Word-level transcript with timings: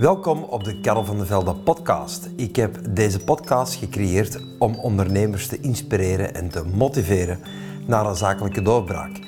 Welkom 0.00 0.42
op 0.42 0.64
de 0.64 0.80
Karel 0.80 1.04
van 1.04 1.18
de 1.18 1.26
Velde 1.26 1.54
podcast. 1.54 2.28
Ik 2.36 2.56
heb 2.56 2.78
deze 2.90 3.24
podcast 3.24 3.74
gecreëerd 3.74 4.40
om 4.58 4.74
ondernemers 4.74 5.46
te 5.46 5.60
inspireren 5.60 6.34
en 6.34 6.48
te 6.48 6.64
motiveren 6.64 7.40
naar 7.86 8.06
een 8.06 8.16
zakelijke 8.16 8.62
doorbraak. 8.62 9.20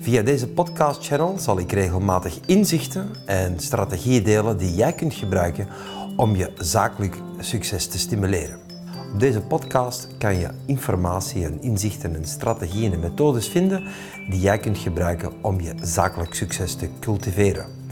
Via 0.00 0.22
deze 0.22 0.48
podcast-channel 0.48 1.38
zal 1.38 1.58
ik 1.58 1.72
regelmatig 1.72 2.38
inzichten 2.46 3.10
en 3.26 3.60
strategieën 3.60 4.22
delen 4.22 4.56
die 4.56 4.74
jij 4.74 4.92
kunt 4.92 5.14
gebruiken 5.14 5.68
om 6.16 6.36
je 6.36 6.52
zakelijk 6.56 7.16
succes 7.38 7.86
te 7.86 7.98
stimuleren. 7.98 8.58
Op 9.12 9.20
deze 9.20 9.40
podcast 9.40 10.08
kan 10.18 10.38
je 10.38 10.48
informatie 10.66 11.44
en 11.44 11.62
inzichten 11.62 12.14
en 12.14 12.24
strategieën 12.24 12.92
en 12.92 13.00
methodes 13.00 13.48
vinden 13.48 13.82
die 14.30 14.40
jij 14.40 14.58
kunt 14.58 14.78
gebruiken 14.78 15.32
om 15.42 15.60
je 15.60 15.74
zakelijk 15.80 16.34
succes 16.34 16.74
te 16.74 16.88
cultiveren. 17.00 17.83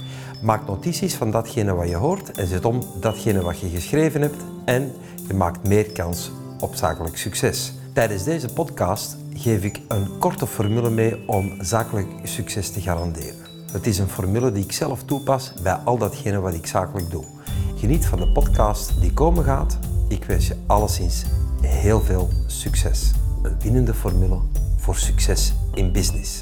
Maak 0.43 0.67
notities 0.67 1.15
van 1.15 1.31
datgene 1.31 1.75
wat 1.75 1.89
je 1.89 1.97
hoort 1.97 2.31
en 2.31 2.47
zet 2.47 2.65
om 2.65 2.83
datgene 3.01 3.43
wat 3.43 3.61
je 3.61 3.69
geschreven 3.69 4.21
hebt 4.21 4.43
en 4.65 4.93
je 5.29 5.35
maakt 5.35 5.69
meer 5.69 5.93
kans 5.93 6.31
op 6.61 6.75
zakelijk 6.75 7.17
succes. 7.17 7.73
Tijdens 7.93 8.25
deze 8.25 8.53
podcast 8.53 9.17
geef 9.35 9.65
ik 9.65 9.81
een 9.89 10.19
korte 10.19 10.47
formule 10.47 10.91
mee 10.91 11.29
om 11.29 11.53
zakelijk 11.61 12.09
succes 12.23 12.71
te 12.71 12.81
garanderen. 12.81 13.35
Het 13.73 13.87
is 13.87 13.99
een 13.99 14.09
formule 14.09 14.53
die 14.53 14.65
ik 14.65 14.73
zelf 14.73 15.03
toepas 15.05 15.53
bij 15.63 15.75
al 15.75 15.99
datgene 15.99 16.41
wat 16.41 16.55
ik 16.55 16.67
zakelijk 16.67 17.11
doe. 17.11 17.25
Geniet 17.77 18.07
van 18.07 18.19
de 18.19 18.29
podcast 18.29 19.01
die 19.01 19.13
komen 19.13 19.45
gaat. 19.45 19.79
Ik 20.09 20.25
wens 20.25 20.47
je 20.47 20.57
alleszins 20.67 21.25
heel 21.61 22.01
veel 22.01 22.29
succes. 22.47 23.11
Een 23.43 23.61
winnende 23.61 23.95
formule 23.95 24.39
voor 24.77 24.97
succes 24.97 25.55
in 25.75 25.93
business. 25.93 26.41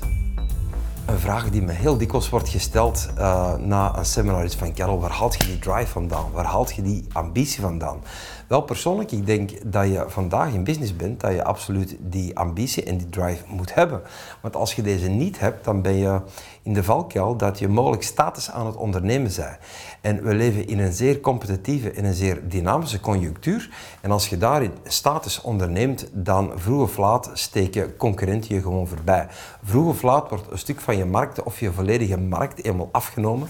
Een 1.11 1.19
vraag 1.19 1.51
die 1.51 1.63
me 1.63 1.73
heel 1.73 1.97
dikwijls 1.97 2.29
wordt 2.29 2.49
gesteld 2.49 3.09
uh, 3.19 3.55
na 3.55 3.97
een 3.97 4.05
seminar 4.05 4.45
is 4.45 4.55
van 4.55 4.75
Carol, 4.75 5.01
waar 5.01 5.11
haalt 5.11 5.35
je 5.35 5.45
die 5.47 5.59
drive 5.59 5.87
vandaan? 5.87 6.31
Waar 6.33 6.45
haalt 6.45 6.75
je 6.75 6.83
die 6.83 7.05
ambitie 7.13 7.61
vandaan? 7.61 8.01
Wel 8.51 8.63
persoonlijk, 8.63 9.13
ik 9.13 9.27
denk 9.27 9.73
dat 9.73 9.87
je 9.87 10.05
vandaag 10.09 10.53
in 10.53 10.65
business 10.65 10.97
bent, 10.97 11.21
dat 11.21 11.33
je 11.33 11.45
absoluut 11.45 11.97
die 12.01 12.39
ambitie 12.39 12.85
en 12.85 12.97
die 12.97 13.09
drive 13.09 13.45
moet 13.47 13.75
hebben. 13.75 14.03
Want 14.41 14.57
als 14.57 14.75
je 14.75 14.83
deze 14.83 15.09
niet 15.09 15.39
hebt, 15.41 15.65
dan 15.65 15.83
ben 15.83 15.95
je 15.95 16.21
in 16.63 16.73
de 16.73 16.85
valkuil 16.85 17.37
dat 17.37 17.59
je 17.59 17.69
mogelijk 17.69 18.03
status 18.03 18.51
aan 18.51 18.67
het 18.67 18.77
ondernemen 18.77 19.33
bent. 19.37 19.59
En 20.01 20.23
we 20.23 20.35
leven 20.35 20.69
in 20.69 20.79
een 20.79 20.93
zeer 20.93 21.21
competitieve 21.21 21.91
en 21.91 22.05
een 22.05 22.15
zeer 22.15 22.49
dynamische 22.49 23.01
conjunctuur. 23.01 23.71
En 24.01 24.11
als 24.11 24.29
je 24.29 24.39
daarin 24.39 24.73
status 24.85 25.41
onderneemt, 25.41 26.09
dan 26.13 26.53
vroeg 26.55 26.83
of 26.83 26.97
laat 26.97 27.31
steken 27.33 27.97
concurrenten 27.97 28.55
je 28.55 28.63
gewoon 28.63 28.87
voorbij. 28.87 29.27
Vroeg 29.63 29.89
of 29.89 30.03
laat 30.03 30.29
wordt 30.29 30.51
een 30.51 30.59
stuk 30.59 30.81
van 30.81 30.97
je 30.97 31.05
markt 31.05 31.43
of 31.43 31.61
je 31.61 31.73
volledige 31.73 32.19
markt 32.19 32.65
eenmaal 32.65 32.89
afgenomen 32.93 33.49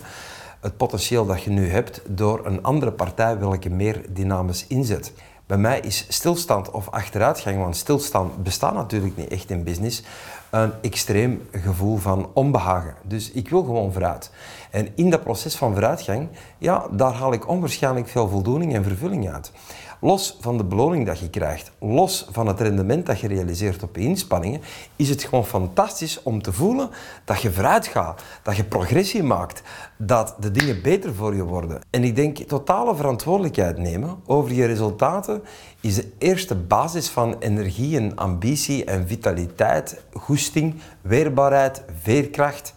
het 0.61 0.77
potentieel 0.77 1.27
dat 1.27 1.42
je 1.42 1.50
nu 1.50 1.70
hebt 1.70 2.03
door 2.06 2.47
een 2.47 2.62
andere 2.62 2.92
partij 2.92 3.39
welke 3.39 3.70
meer 3.70 4.05
dynamisch 4.08 4.66
inzet. 4.66 5.12
Bij 5.47 5.58
mij 5.58 5.80
is 5.80 6.06
stilstand 6.08 6.70
of 6.70 6.89
achteruitgang, 6.89 7.58
want 7.58 7.77
stilstand 7.77 8.42
bestaat 8.42 8.75
natuurlijk 8.75 9.16
niet 9.16 9.28
echt 9.28 9.50
in 9.50 9.64
business, 9.64 10.03
een 10.50 10.72
extreem 10.83 11.48
gevoel 11.53 11.97
van 11.97 12.31
onbehagen. 12.34 12.94
Dus 13.05 13.31
ik 13.31 13.48
wil 13.48 13.62
gewoon 13.62 13.92
vooruit. 13.92 14.31
En 14.70 14.88
in 14.94 15.11
dat 15.11 15.22
proces 15.22 15.56
van 15.56 15.72
vooruitgang, 15.72 16.28
ja, 16.58 16.86
daar 16.91 17.12
haal 17.12 17.33
ik 17.33 17.48
onwaarschijnlijk 17.48 18.08
veel 18.08 18.28
voldoening 18.28 18.75
en 18.75 18.84
vervulling 18.84 19.33
uit. 19.33 19.53
Los 20.02 20.36
van 20.40 20.56
de 20.56 20.64
beloning 20.64 21.06
dat 21.06 21.18
je 21.18 21.30
krijgt, 21.30 21.70
los 21.78 22.26
van 22.30 22.46
het 22.46 22.60
rendement 22.60 23.06
dat 23.06 23.20
je 23.20 23.28
realiseert 23.28 23.82
op 23.82 23.96
je 23.96 24.02
inspanningen, 24.02 24.60
is 24.96 25.08
het 25.08 25.22
gewoon 25.22 25.46
fantastisch 25.46 26.22
om 26.22 26.42
te 26.42 26.52
voelen 26.52 26.90
dat 27.24 27.42
je 27.42 27.52
vooruit 27.52 27.86
gaat, 27.86 28.22
dat 28.42 28.56
je 28.56 28.64
progressie 28.64 29.22
maakt, 29.22 29.62
dat 29.96 30.36
de 30.38 30.50
dingen 30.50 30.82
beter 30.82 31.14
voor 31.14 31.34
je 31.34 31.44
worden. 31.44 31.80
En 31.90 32.04
ik 32.04 32.16
denk, 32.16 32.38
totale 32.38 32.94
verantwoordelijkheid 32.94 33.78
nemen 33.78 34.16
over 34.26 34.52
je 34.52 34.64
resultaten 34.64 35.42
is 35.80 35.94
de 35.94 36.12
eerste 36.18 36.54
basis 36.54 37.08
van 37.08 37.36
energie 37.38 37.96
en 37.96 38.16
ambitie 38.16 38.84
en 38.84 39.06
vitaliteit, 39.06 40.00
goesting, 40.12 40.75
weerbaarheid, 41.00 41.82
veerkracht 42.02 42.75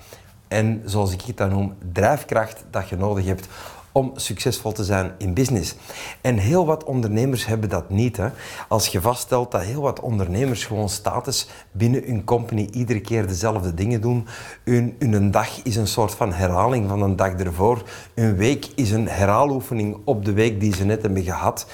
en, 0.48 0.82
zoals 0.86 1.14
ik 1.14 1.22
het 1.22 1.38
dan 1.38 1.50
noem, 1.50 1.74
drijfkracht 1.92 2.66
dat 2.70 2.90
je 2.90 2.98
nodig 2.98 3.26
hebt 3.26 3.48
om 3.94 4.12
succesvol 4.16 4.72
te 4.72 4.84
zijn 4.84 5.12
in 5.18 5.34
business. 5.34 5.76
En 6.22 6.38
heel 6.38 6.66
wat 6.66 6.84
ondernemers 6.84 7.46
hebben 7.46 7.70
dat 7.70 7.90
niet. 7.90 8.18
Hè. 8.18 8.28
Als 8.68 8.88
je 8.88 9.02
vaststelt 9.02 9.52
dat 9.52 9.62
heel 9.62 9.82
wat 9.82 10.00
ondernemers 10.00 10.66
gewoon 10.66 10.90
status 10.90 11.48
binnen 11.72 12.04
hun 12.06 12.24
company 12.24 12.68
iedere 12.72 13.02
keer 13.02 13.28
dezelfde 13.28 13.74
dingen 13.74 14.02
doen. 14.02 14.28
Hun, 14.64 14.96
hun 15.00 15.32
dag 15.32 15.64
is 15.64 15.76
een 15.76 15.88
soort 15.88 16.12
van 16.12 16.34
herhaling 16.34 16.90
van 16.90 17.02
een 17.02 17.16
dag 17.16 17.34
ervoor. 17.34 17.84
Een 18.14 18.36
week 18.36 18.68
is 18.76 18.92
een 18.92 19.08
herhaaloefening 19.08 19.98
op 20.06 20.26
de 20.26 20.34
week 20.34 20.60
die 20.60 20.76
ze 20.76 20.86
net 20.86 21.02
hebben 21.02 21.24
gehad. 21.24 21.66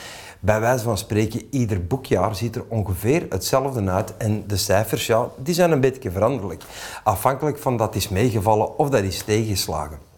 Bij 0.41 0.59
wijze 0.59 0.83
van 0.83 0.97
spreken, 0.97 1.47
ieder 1.51 1.87
boekjaar 1.87 2.35
ziet 2.35 2.55
er 2.55 2.63
ongeveer 2.67 3.25
hetzelfde 3.29 3.89
uit. 3.89 4.17
En 4.17 4.43
de 4.47 4.57
cijfers, 4.57 5.05
ja, 5.05 5.27
die 5.37 5.53
zijn 5.53 5.71
een 5.71 5.81
beetje 5.81 6.11
veranderlijk. 6.11 6.63
Afhankelijk 7.03 7.57
van 7.57 7.77
dat 7.77 7.95
is 7.95 8.09
meegevallen 8.09 8.77
of 8.77 8.89
dat 8.89 9.03
is 9.03 9.23
tegengeslagen. 9.23 10.08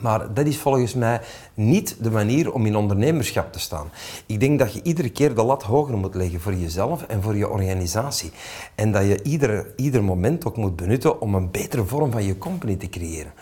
Maar 0.00 0.34
dat 0.34 0.46
is 0.46 0.58
volgens 0.58 0.94
mij 0.94 1.20
niet 1.54 1.96
de 2.00 2.10
manier 2.10 2.52
om 2.52 2.66
in 2.66 2.76
ondernemerschap 2.76 3.52
te 3.52 3.60
staan. 3.60 3.90
Ik 4.26 4.40
denk 4.40 4.58
dat 4.58 4.72
je 4.72 4.82
iedere 4.82 5.10
keer 5.10 5.34
de 5.34 5.42
lat 5.42 5.62
hoger 5.62 5.96
moet 5.96 6.14
leggen 6.14 6.40
voor 6.40 6.54
jezelf 6.54 7.02
en 7.02 7.22
voor 7.22 7.36
je 7.36 7.48
organisatie. 7.48 8.30
En 8.74 8.92
dat 8.92 9.02
je 9.02 9.22
ieder, 9.22 9.72
ieder 9.76 10.04
moment 10.04 10.46
ook 10.46 10.56
moet 10.56 10.76
benutten 10.76 11.20
om 11.20 11.34
een 11.34 11.50
betere 11.50 11.84
vorm 11.84 12.10
van 12.10 12.24
je 12.24 12.38
company 12.38 12.76
te 12.76 12.88
creëren. 12.88 13.32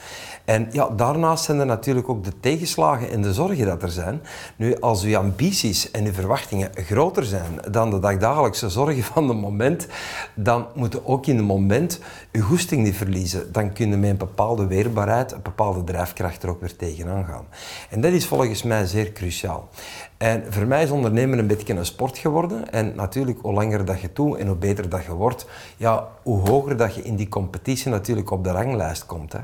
En 0.44 0.68
ja, 0.72 0.88
daarnaast 0.88 1.44
zijn 1.44 1.58
er 1.58 1.66
natuurlijk 1.66 2.08
ook 2.08 2.24
de 2.24 2.40
tegenslagen 2.40 3.10
en 3.10 3.22
de 3.22 3.32
zorgen 3.32 3.66
dat 3.66 3.82
er 3.82 3.90
zijn. 3.90 4.20
Nu, 4.56 4.80
als 4.80 5.04
uw 5.04 5.16
ambities 5.16 5.90
en 5.90 6.04
uw 6.04 6.12
verwachtingen 6.12 6.70
groter 6.74 7.24
zijn 7.24 7.60
dan 7.70 7.90
de 7.90 7.98
dagdagelijkse 7.98 8.68
zorgen 8.68 9.02
van 9.12 9.28
het 9.28 9.40
moment, 9.40 9.86
dan 10.34 10.66
moeten 10.74 11.06
ook 11.06 11.26
in 11.26 11.36
het 11.36 11.46
moment 11.46 12.00
uw 12.32 12.42
goesting 12.42 12.82
niet 12.82 12.96
verliezen. 12.96 13.52
Dan 13.52 13.72
kunnen 13.72 14.00
met 14.00 14.10
een 14.10 14.16
bepaalde 14.16 14.66
weerbaarheid, 14.66 15.32
een 15.32 15.42
bepaalde 15.42 15.84
drijfkracht 15.84 16.44
er 16.46 16.52
ook 16.52 16.60
weer 16.60 16.76
tegenaan 16.76 17.24
gaan. 17.24 17.46
En 17.90 18.00
dat 18.00 18.12
is 18.12 18.26
volgens 18.26 18.62
mij 18.62 18.86
zeer 18.86 19.12
cruciaal. 19.12 19.68
En 20.16 20.44
voor 20.52 20.66
mij 20.66 20.82
is 20.82 20.90
ondernemen 20.90 21.38
een 21.38 21.46
beetje 21.46 21.74
een 21.74 21.86
sport 21.86 22.18
geworden. 22.18 22.72
En 22.72 22.92
natuurlijk, 22.94 23.38
hoe 23.42 23.52
langer 23.52 23.84
dat 23.84 24.00
je 24.00 24.10
doet 24.12 24.38
en 24.38 24.46
hoe 24.46 24.56
beter 24.56 24.88
dat 24.88 25.04
je 25.04 25.12
wordt, 25.12 25.46
ja, 25.76 26.08
hoe 26.22 26.48
hoger 26.48 26.76
dat 26.76 26.94
je 26.94 27.02
in 27.02 27.16
die 27.16 27.28
competitie 27.28 27.90
natuurlijk 27.90 28.30
op 28.30 28.44
de 28.44 28.50
ranglijst 28.50 29.06
komt. 29.06 29.32
Hè. 29.32 29.38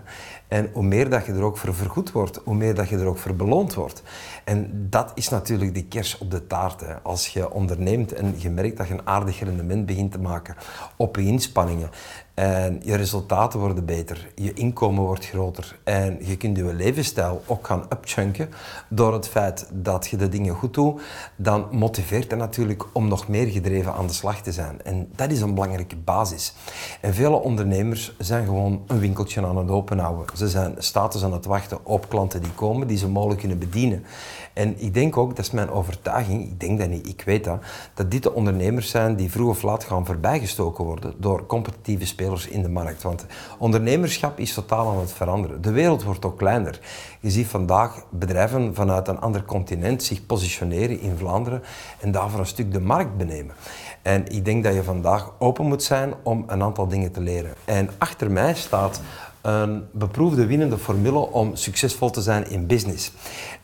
En 0.52 0.70
hoe 0.72 0.82
meer 0.82 1.10
dat 1.10 1.26
je 1.26 1.32
er 1.32 1.42
ook 1.42 1.56
voor 1.56 1.74
vergoed 1.74 2.12
wordt, 2.12 2.40
hoe 2.44 2.54
meer 2.54 2.74
dat 2.74 2.88
je 2.88 2.98
er 2.98 3.06
ook 3.06 3.18
voor 3.18 3.34
beloond 3.34 3.74
wordt. 3.74 4.02
En 4.44 4.86
dat 4.90 5.12
is 5.14 5.28
natuurlijk 5.28 5.74
de 5.74 5.84
kers 5.84 6.18
op 6.18 6.30
de 6.30 6.46
taart. 6.46 6.80
Hè. 6.80 6.94
Als 7.02 7.28
je 7.28 7.50
onderneemt 7.50 8.12
en 8.12 8.34
je 8.36 8.50
merkt 8.50 8.76
dat 8.76 8.88
je 8.88 8.92
een 8.92 9.06
aardig 9.06 9.40
rendement 9.40 9.86
begint 9.86 10.12
te 10.12 10.18
maken 10.18 10.56
op 10.96 11.16
je 11.16 11.22
inspanningen, 11.22 11.90
en 12.34 12.80
je 12.84 12.94
resultaten 12.94 13.60
worden 13.60 13.84
beter, 13.84 14.28
je 14.34 14.52
inkomen 14.52 15.02
wordt 15.02 15.26
groter 15.26 15.78
en 15.84 16.18
je 16.20 16.36
kunt 16.36 16.56
je 16.56 16.74
levensstijl 16.74 17.42
ook 17.46 17.66
gaan 17.66 17.84
upchunken 17.92 18.48
door 18.88 19.12
het 19.12 19.28
feit 19.28 19.68
dat 19.72 20.06
je 20.06 20.16
de 20.16 20.28
dingen 20.28 20.54
goed 20.54 20.74
doet, 20.74 21.02
dan 21.36 21.66
motiveert 21.70 22.30
het 22.30 22.40
natuurlijk 22.40 22.84
om 22.92 23.08
nog 23.08 23.28
meer 23.28 23.46
gedreven 23.46 23.94
aan 23.94 24.06
de 24.06 24.12
slag 24.12 24.42
te 24.42 24.52
zijn. 24.52 24.82
En 24.82 25.08
dat 25.16 25.30
is 25.30 25.40
een 25.40 25.54
belangrijke 25.54 25.96
basis. 25.96 26.54
En 27.00 27.14
vele 27.14 27.36
ondernemers 27.36 28.14
zijn 28.18 28.44
gewoon 28.44 28.82
een 28.86 28.98
winkeltje 28.98 29.46
aan 29.46 29.56
het 29.56 29.70
openhouden. 29.70 30.26
Ze 30.42 30.48
zijn 30.48 30.74
status 30.78 31.24
aan 31.24 31.32
het 31.32 31.44
wachten 31.44 31.78
op 31.82 32.08
klanten 32.08 32.42
die 32.42 32.52
komen, 32.52 32.86
die 32.86 32.96
ze 32.96 33.08
mogelijk 33.08 33.40
kunnen 33.40 33.58
bedienen. 33.58 34.04
En 34.52 34.80
ik 34.80 34.94
denk 34.94 35.16
ook, 35.16 35.36
dat 35.36 35.44
is 35.44 35.50
mijn 35.50 35.70
overtuiging, 35.70 36.42
ik 36.42 36.60
denk 36.60 36.78
dat 36.78 36.88
niet, 36.88 37.08
ik 37.08 37.22
weet 37.22 37.44
dat, 37.44 37.62
dat 37.94 38.10
dit 38.10 38.22
de 38.22 38.34
ondernemers 38.34 38.90
zijn 38.90 39.16
die 39.16 39.30
vroeg 39.30 39.48
of 39.48 39.62
laat 39.62 39.84
gaan 39.84 40.06
voorbijgestoken 40.06 40.84
worden 40.84 41.14
door 41.18 41.46
competitieve 41.46 42.06
spelers 42.06 42.46
in 42.46 42.62
de 42.62 42.68
markt. 42.68 43.02
Want 43.02 43.26
ondernemerschap 43.58 44.38
is 44.38 44.54
totaal 44.54 44.90
aan 44.90 44.98
het 44.98 45.12
veranderen. 45.12 45.62
De 45.62 45.72
wereld 45.72 46.02
wordt 46.02 46.24
ook 46.24 46.38
kleiner. 46.38 46.80
Je 47.20 47.30
ziet 47.30 47.46
vandaag 47.46 48.04
bedrijven 48.10 48.74
vanuit 48.74 49.08
een 49.08 49.20
ander 49.20 49.44
continent 49.44 50.02
zich 50.02 50.26
positioneren 50.26 51.00
in 51.00 51.16
Vlaanderen 51.16 51.62
en 52.00 52.12
daarvoor 52.12 52.40
een 52.40 52.46
stuk 52.46 52.72
de 52.72 52.80
markt 52.80 53.16
benemen. 53.16 53.54
En 54.02 54.28
ik 54.28 54.44
denk 54.44 54.64
dat 54.64 54.74
je 54.74 54.82
vandaag 54.82 55.32
open 55.38 55.66
moet 55.66 55.82
zijn 55.82 56.14
om 56.22 56.44
een 56.46 56.62
aantal 56.62 56.88
dingen 56.88 57.12
te 57.12 57.20
leren. 57.20 57.54
En 57.64 57.90
achter 57.98 58.30
mij 58.30 58.54
staat 58.54 59.00
een 59.42 59.86
beproefde 59.90 60.46
winnende 60.46 60.78
formule 60.78 61.18
om 61.18 61.56
succesvol 61.56 62.10
te 62.10 62.20
zijn 62.20 62.50
in 62.50 62.66
business. 62.66 63.12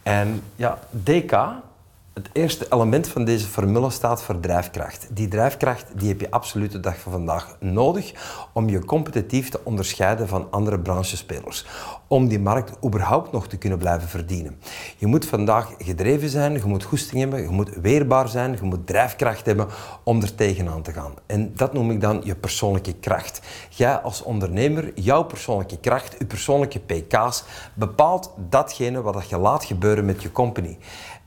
En 0.03 0.43
ja, 0.57 0.79
DK, 0.91 1.39
Het 2.19 2.29
eerste 2.33 2.67
element 2.71 3.09
van 3.09 3.25
deze 3.25 3.47
formule 3.47 3.91
staat 3.91 4.23
voor 4.23 4.41
drijfkracht. 4.41 5.09
Die 5.11 5.29
drijfkracht 5.29 5.87
die 5.95 6.09
heb 6.09 6.21
je 6.21 6.31
absoluut 6.31 6.73
de 6.73 6.81
dag 6.81 6.99
van 6.99 7.13
vandaag 7.13 7.57
nodig 7.61 8.13
om 8.53 8.69
je 8.69 8.85
competitief 8.85 9.49
te 9.49 9.61
onderscheiden 9.65 10.29
van 10.29 10.47
andere 10.51 10.81
branchespelers. 10.81 11.67
Om 12.07 12.29
die 12.29 12.41
markt 12.41 12.85
überhaupt 12.85 13.33
nog 13.33 13.49
te 13.49 13.57
kunnen 13.57 13.79
blijven 13.79 14.09
verdienen. 14.09 14.61
Je 14.97 15.07
moet 15.07 15.27
vandaag 15.27 15.75
gedreven 15.79 16.29
zijn, 16.29 16.53
je 16.53 16.65
moet 16.65 16.83
goesting 16.83 17.21
hebben, 17.21 17.43
je 17.43 17.49
moet 17.49 17.71
weerbaar 17.83 18.29
zijn, 18.29 18.53
je 18.53 18.63
moet 18.63 18.87
drijfkracht 18.87 19.47
hebben 19.47 19.69
om 20.03 20.23
er 20.23 20.35
tegenaan 20.35 20.83
te 20.83 20.93
gaan. 20.93 21.15
En 21.27 21.53
dat 21.55 21.73
noem 21.73 21.91
ik 21.91 22.01
dan 22.01 22.21
je 22.25 22.35
persoonlijke 22.35 22.95
kracht. 22.95 23.41
Jij 23.69 23.97
als 23.97 24.23
ondernemer, 24.23 24.93
jouw 24.95 25.23
persoonlijke 25.23 25.79
kracht, 25.79 26.15
je 26.19 26.27
persoonlijke 26.27 26.79
pk's, 26.79 27.45
bepaalt 27.75 28.33
datgene 28.49 29.03
wat 29.03 29.29
je 29.29 29.39
laat 29.39 29.65
gebeuren 29.65 30.05
met 30.05 30.23
je 30.23 30.33
company. 30.33 30.79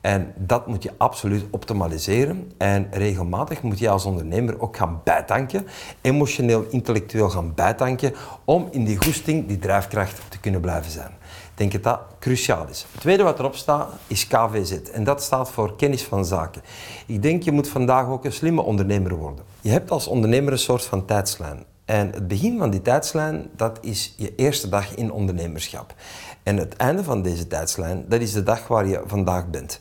En 0.02 0.32
dat 0.36 0.66
moet 0.66 0.82
je 0.82 0.90
absoluut 0.96 1.44
optimaliseren. 1.50 2.52
En 2.58 2.88
regelmatig 2.90 3.62
moet 3.62 3.78
je 3.78 3.88
als 3.88 4.04
ondernemer 4.04 4.60
ook 4.60 4.76
gaan 4.76 5.00
bijtanken, 5.04 5.66
emotioneel, 6.00 6.66
intellectueel 6.70 7.30
gaan 7.30 7.54
bijtanken, 7.54 8.14
om 8.44 8.68
in 8.70 8.84
die 8.84 9.04
goesting, 9.04 9.46
die 9.46 9.58
drijfkracht 9.58 10.20
te 10.28 10.40
kunnen 10.40 10.60
blijven 10.60 10.90
zijn. 10.90 11.10
Ik 11.52 11.58
denk 11.58 11.72
dat 11.72 11.82
dat 11.82 12.00
cruciaal 12.18 12.66
is. 12.68 12.86
Het 12.92 13.00
tweede 13.00 13.22
wat 13.22 13.38
erop 13.38 13.54
staat 13.54 13.88
is 14.06 14.26
KVZ. 14.26 14.72
En 14.72 15.04
dat 15.04 15.22
staat 15.22 15.50
voor 15.50 15.76
kennis 15.76 16.04
van 16.04 16.24
zaken. 16.24 16.62
Ik 17.06 17.22
denk 17.22 17.42
je 17.42 17.52
moet 17.52 17.68
vandaag 17.68 18.06
ook 18.06 18.24
een 18.24 18.32
slimme 18.32 18.62
ondernemer 18.62 19.14
worden. 19.14 19.44
Je 19.60 19.70
hebt 19.70 19.90
als 19.90 20.06
ondernemer 20.06 20.52
een 20.52 20.58
soort 20.58 20.84
van 20.84 21.04
tijdslijn. 21.04 21.64
En 21.84 22.10
het 22.10 22.28
begin 22.28 22.58
van 22.58 22.70
die 22.70 22.82
tijdslijn, 22.82 23.50
dat 23.56 23.78
is 23.80 24.14
je 24.16 24.34
eerste 24.34 24.68
dag 24.68 24.94
in 24.94 25.12
ondernemerschap. 25.12 25.94
En 26.42 26.56
het 26.56 26.76
einde 26.76 27.04
van 27.04 27.22
deze 27.22 27.46
tijdslijn, 27.46 28.04
dat 28.08 28.20
is 28.20 28.32
de 28.32 28.42
dag 28.42 28.68
waar 28.68 28.86
je 28.86 29.02
vandaag 29.06 29.50
bent. 29.50 29.80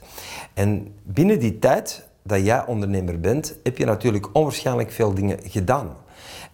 En 0.53 0.95
binnen 1.03 1.39
die 1.39 1.59
tijd 1.59 2.03
dat 2.23 2.45
jij 2.45 2.65
ondernemer 2.65 3.19
bent, 3.19 3.55
heb 3.63 3.77
je 3.77 3.85
natuurlijk 3.85 4.29
onwaarschijnlijk 4.33 4.91
veel 4.91 5.13
dingen 5.13 5.39
gedaan. 5.43 5.97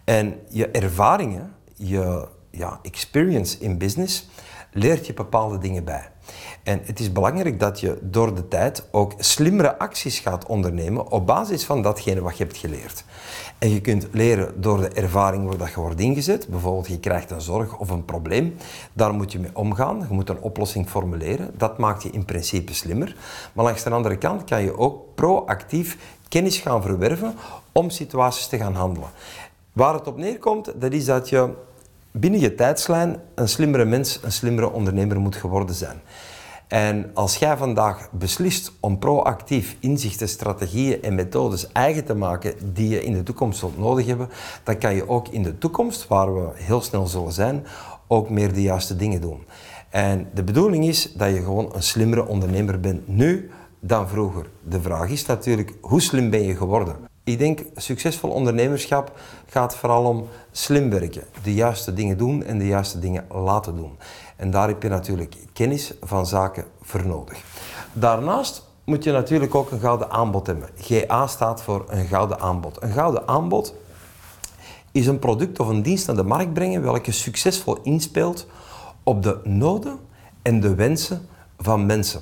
En 0.04 0.40
je 0.48 0.68
ervaringen, 0.68 1.52
je 1.74 2.26
ja, 2.50 2.78
experience 2.82 3.58
in 3.58 3.78
business, 3.78 4.28
leert 4.72 5.06
je 5.06 5.14
bepaalde 5.14 5.58
dingen 5.58 5.84
bij. 5.84 6.10
En 6.62 6.80
het 6.84 7.00
is 7.00 7.12
belangrijk 7.12 7.60
dat 7.60 7.80
je 7.80 7.98
door 8.00 8.34
de 8.34 8.48
tijd 8.48 8.88
ook 8.90 9.12
slimmere 9.18 9.78
acties 9.78 10.18
gaat 10.18 10.46
ondernemen 10.46 11.10
op 11.10 11.26
basis 11.26 11.64
van 11.64 11.82
datgene 11.82 12.20
wat 12.20 12.36
je 12.36 12.44
hebt 12.44 12.56
geleerd. 12.56 13.04
En 13.58 13.70
je 13.70 13.80
kunt 13.80 14.06
leren 14.12 14.60
door 14.60 14.80
de 14.80 14.88
ervaring 14.88 15.46
waar 15.46 15.56
dat 15.56 15.70
je 15.70 15.80
wordt 15.80 16.00
ingezet. 16.00 16.48
Bijvoorbeeld, 16.48 16.86
je 16.86 17.00
krijgt 17.00 17.30
een 17.30 17.40
zorg 17.40 17.78
of 17.78 17.90
een 17.90 18.04
probleem. 18.04 18.56
Daar 18.92 19.14
moet 19.14 19.32
je 19.32 19.38
mee 19.38 19.50
omgaan. 19.52 19.98
Je 20.08 20.14
moet 20.14 20.28
een 20.28 20.40
oplossing 20.40 20.88
formuleren. 20.88 21.50
Dat 21.56 21.78
maakt 21.78 22.02
je 22.02 22.10
in 22.10 22.24
principe 22.24 22.74
slimmer. 22.74 23.16
Maar 23.52 23.64
langs 23.64 23.82
de 23.82 23.90
andere 23.90 24.18
kant 24.18 24.44
kan 24.44 24.62
je 24.62 24.78
ook 24.78 25.14
proactief 25.14 25.96
kennis 26.28 26.58
gaan 26.58 26.82
verwerven 26.82 27.34
om 27.72 27.90
situaties 27.90 28.46
te 28.46 28.56
gaan 28.56 28.74
handelen. 28.74 29.08
Waar 29.72 29.94
het 29.94 30.06
op 30.06 30.16
neerkomt, 30.16 30.80
dat 30.80 30.92
is 30.92 31.04
dat 31.04 31.28
je 31.28 31.54
binnen 32.10 32.40
je 32.40 32.54
tijdslijn 32.54 33.16
een 33.34 33.48
slimmere 33.48 33.84
mens, 33.84 34.20
een 34.22 34.32
slimmere 34.32 34.72
ondernemer 34.72 35.20
moet 35.20 35.36
geworden 35.36 35.74
zijn. 35.74 36.00
En 36.68 37.10
als 37.14 37.36
jij 37.36 37.56
vandaag 37.56 38.08
beslist 38.12 38.72
om 38.80 38.98
proactief 38.98 39.76
inzichten, 39.80 40.28
strategieën 40.28 41.02
en 41.02 41.14
methodes 41.14 41.72
eigen 41.72 42.04
te 42.04 42.14
maken 42.14 42.54
die 42.72 42.88
je 42.88 43.04
in 43.04 43.12
de 43.12 43.22
toekomst 43.22 43.58
zult 43.58 43.78
nodig 43.78 44.06
hebben, 44.06 44.28
dan 44.62 44.78
kan 44.78 44.94
je 44.94 45.08
ook 45.08 45.28
in 45.28 45.42
de 45.42 45.58
toekomst, 45.58 46.08
waar 46.08 46.34
we 46.34 46.48
heel 46.54 46.80
snel 46.80 47.06
zullen 47.06 47.32
zijn, 47.32 47.66
ook 48.06 48.30
meer 48.30 48.52
de 48.52 48.62
juiste 48.62 48.96
dingen 48.96 49.20
doen. 49.20 49.44
En 49.90 50.28
de 50.34 50.44
bedoeling 50.44 50.86
is 50.86 51.12
dat 51.12 51.34
je 51.34 51.42
gewoon 51.42 51.74
een 51.74 51.82
slimmere 51.82 52.26
ondernemer 52.26 52.80
bent 52.80 53.08
nu 53.08 53.50
dan 53.80 54.08
vroeger. 54.08 54.46
De 54.62 54.80
vraag 54.80 55.10
is 55.10 55.26
natuurlijk, 55.26 55.72
hoe 55.80 56.00
slim 56.00 56.30
ben 56.30 56.42
je 56.42 56.56
geworden? 56.56 57.07
Ik 57.28 57.38
denk, 57.38 57.60
succesvol 57.76 58.30
ondernemerschap 58.30 59.12
gaat 59.46 59.76
vooral 59.76 60.04
om 60.04 60.28
slim 60.50 60.90
werken, 60.90 61.24
de 61.42 61.54
juiste 61.54 61.92
dingen 61.92 62.18
doen 62.18 62.44
en 62.44 62.58
de 62.58 62.66
juiste 62.66 62.98
dingen 62.98 63.24
laten 63.44 63.76
doen. 63.76 63.98
En 64.36 64.50
daar 64.50 64.68
heb 64.68 64.82
je 64.82 64.88
natuurlijk 64.88 65.36
kennis 65.52 65.92
van 66.02 66.26
zaken 66.26 66.64
voor 66.82 67.06
nodig. 67.06 67.42
Daarnaast 67.92 68.66
moet 68.84 69.04
je 69.04 69.12
natuurlijk 69.12 69.54
ook 69.54 69.70
een 69.70 69.80
gouden 69.80 70.10
aanbod 70.10 70.46
hebben. 70.46 70.68
GA 70.76 71.26
staat 71.26 71.62
voor 71.62 71.84
een 71.88 72.06
gouden 72.06 72.40
aanbod. 72.40 72.82
Een 72.82 72.92
gouden 72.92 73.28
aanbod 73.28 73.74
is 74.92 75.06
een 75.06 75.18
product 75.18 75.60
of 75.60 75.68
een 75.68 75.82
dienst 75.82 76.06
naar 76.06 76.16
de 76.16 76.22
markt 76.22 76.52
brengen 76.52 76.82
welke 76.82 77.12
succesvol 77.12 77.78
inspeelt 77.82 78.46
op 79.02 79.22
de 79.22 79.40
noden 79.44 79.98
en 80.42 80.60
de 80.60 80.74
wensen 80.74 81.28
van 81.58 81.86
mensen. 81.86 82.20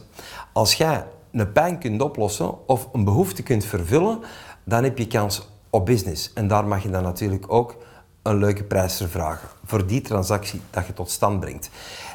Als 0.53 0.75
jij 0.75 1.07
een 1.33 1.53
pijn 1.53 1.79
kunt 1.79 2.03
oplossen 2.03 2.69
of 2.69 2.89
een 2.93 3.05
behoefte 3.05 3.43
kunt 3.43 3.65
vervullen, 3.65 4.21
dan 4.69 4.85
heb 4.85 4.99
je 4.99 5.07
kans 5.07 5.49
op 5.71 5.87
business. 5.87 6.33
En 6.33 6.49
daar 6.49 6.67
mag 6.67 6.83
je 6.83 6.91
dan 6.91 7.03
natuurlijk 7.03 7.53
ook 7.53 7.77
een 8.23 8.39
leuke 8.39 8.65
prijs 8.65 9.03
vragen 9.09 9.49
voor 9.65 9.87
die 9.87 10.01
transactie 10.01 10.61
dat 10.71 10.87
je 10.87 10.93
tot 10.93 11.11
stand 11.11 11.41
brengt. 11.41 11.71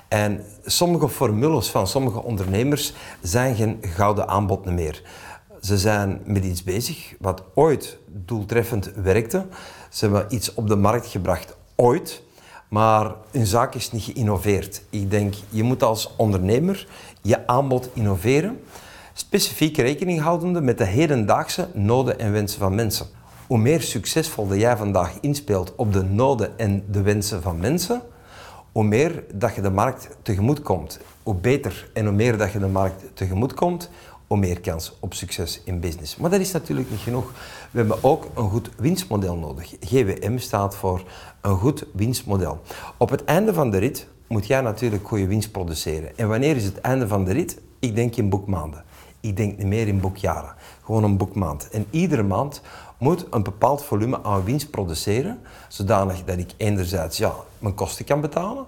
En 0.07 0.43
sommige 0.65 1.09
formules 1.09 1.69
van 1.69 1.87
sommige 1.87 2.23
ondernemers 2.23 2.93
zijn 3.21 3.55
geen 3.55 3.77
gouden 3.81 4.27
aanbod 4.27 4.65
meer. 4.65 5.03
Ze 5.61 5.77
zijn 5.77 6.21
met 6.25 6.43
iets 6.43 6.63
bezig 6.63 7.15
wat 7.19 7.43
ooit 7.53 7.97
doeltreffend 8.07 8.91
werkte. 8.95 9.45
Ze 9.89 10.05
hebben 10.05 10.33
iets 10.33 10.53
op 10.53 10.67
de 10.67 10.75
markt 10.75 11.07
gebracht 11.07 11.55
ooit, 11.75 12.21
maar 12.69 13.15
hun 13.31 13.45
zaak 13.45 13.75
is 13.75 13.91
niet 13.91 14.03
geïnnoveerd. 14.03 14.81
Ik 14.89 15.11
denk, 15.11 15.33
je 15.49 15.63
moet 15.63 15.83
als 15.83 16.13
ondernemer 16.17 16.87
je 17.21 17.47
aanbod 17.47 17.89
innoveren, 17.93 18.63
specifiek 19.21 19.77
rekening 19.77 20.19
houdende 20.19 20.61
met 20.61 20.77
de 20.77 20.85
hedendaagse 20.85 21.67
noden 21.73 22.19
en 22.19 22.31
wensen 22.31 22.59
van 22.59 22.75
mensen. 22.75 23.05
Hoe 23.47 23.57
meer 23.57 23.81
succesvol 23.81 24.55
jij 24.55 24.77
vandaag 24.77 25.17
inspeelt 25.19 25.73
op 25.75 25.93
de 25.93 26.03
noden 26.03 26.59
en 26.59 26.83
de 26.91 27.01
wensen 27.01 27.41
van 27.41 27.59
mensen, 27.59 28.01
hoe 28.71 28.83
meer 28.83 29.23
dat 29.33 29.55
je 29.55 29.61
de 29.61 29.69
markt 29.69 30.09
tegemoet 30.21 30.61
komt, 30.61 30.99
hoe 31.23 31.35
beter 31.35 31.89
en 31.93 32.05
hoe 32.05 32.15
meer 32.15 32.37
dat 32.37 32.51
je 32.51 32.59
de 32.59 32.67
markt 32.67 33.03
tegemoet 33.13 33.53
komt, 33.53 33.89
hoe 34.27 34.37
meer 34.37 34.59
kans 34.59 34.97
op 34.99 35.13
succes 35.13 35.61
in 35.65 35.79
business. 35.79 36.15
Maar 36.15 36.29
dat 36.29 36.39
is 36.39 36.51
natuurlijk 36.51 36.89
niet 36.89 36.99
genoeg. 36.99 37.31
We 37.71 37.79
hebben 37.79 38.03
ook 38.03 38.27
een 38.35 38.49
goed 38.49 38.69
winstmodel 38.77 39.35
nodig. 39.35 39.73
GWM 39.79 40.37
staat 40.37 40.75
voor 40.75 41.03
een 41.41 41.57
goed 41.57 41.85
winstmodel. 41.93 42.61
Op 42.97 43.09
het 43.09 43.23
einde 43.23 43.53
van 43.53 43.69
de 43.69 43.77
rit 43.77 44.07
moet 44.27 44.47
jij 44.47 44.61
natuurlijk 44.61 45.07
goede 45.07 45.27
winst 45.27 45.51
produceren. 45.51 46.17
En 46.17 46.27
wanneer 46.27 46.55
is 46.55 46.65
het 46.65 46.81
einde 46.81 47.07
van 47.07 47.25
de 47.25 47.31
rit? 47.31 47.59
Ik 47.79 47.95
denk 47.95 48.15
in 48.15 48.29
boekmaanden. 48.29 48.83
Ik 49.21 49.37
denk 49.37 49.57
niet 49.57 49.67
meer 49.67 49.87
in 49.87 49.99
boekjaren. 49.99 50.53
Gewoon 50.85 51.03
een 51.03 51.17
boekmaand. 51.17 51.69
En 51.69 51.85
iedere 51.89 52.23
maand 52.23 52.61
moet 52.97 53.25
een 53.29 53.43
bepaald 53.43 53.83
volume 53.83 54.23
aan 54.23 54.43
winst 54.43 54.69
produceren, 54.69 55.39
zodanig 55.67 56.23
dat 56.23 56.37
ik 56.37 56.53
enerzijds 56.57 57.17
ja, 57.17 57.33
mijn 57.59 57.73
kosten 57.73 58.05
kan 58.05 58.21
betalen, 58.21 58.65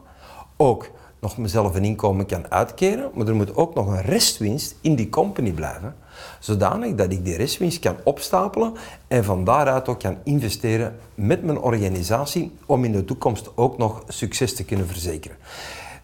ook 0.58 0.90
nog 1.20 1.38
mezelf 1.38 1.76
een 1.76 1.84
inkomen 1.84 2.26
kan 2.26 2.52
uitkeren, 2.52 3.12
maar 3.14 3.28
er 3.28 3.36
moet 3.36 3.56
ook 3.56 3.74
nog 3.74 3.88
een 3.88 4.02
restwinst 4.02 4.76
in 4.82 4.96
die 4.96 5.10
company 5.10 5.52
blijven, 5.52 5.96
zodanig 6.40 6.96
dat 6.96 7.12
ik 7.12 7.26
die 7.26 7.36
restwinst 7.36 7.80
kan 7.80 7.96
opstapelen 8.04 8.74
en 9.08 9.24
van 9.24 9.44
daaruit 9.44 9.88
ook 9.88 10.00
kan 10.00 10.18
investeren 10.24 10.96
met 11.16 11.44
mijn 11.44 11.60
organisatie 11.60 12.52
om 12.66 12.84
in 12.84 12.92
de 12.92 13.06
toekomst 13.06 13.50
ook 13.56 13.78
nog 13.78 14.04
succes 14.08 14.56
te 14.56 14.66
kunnen 14.66 14.88
verzekeren. 14.88 15.38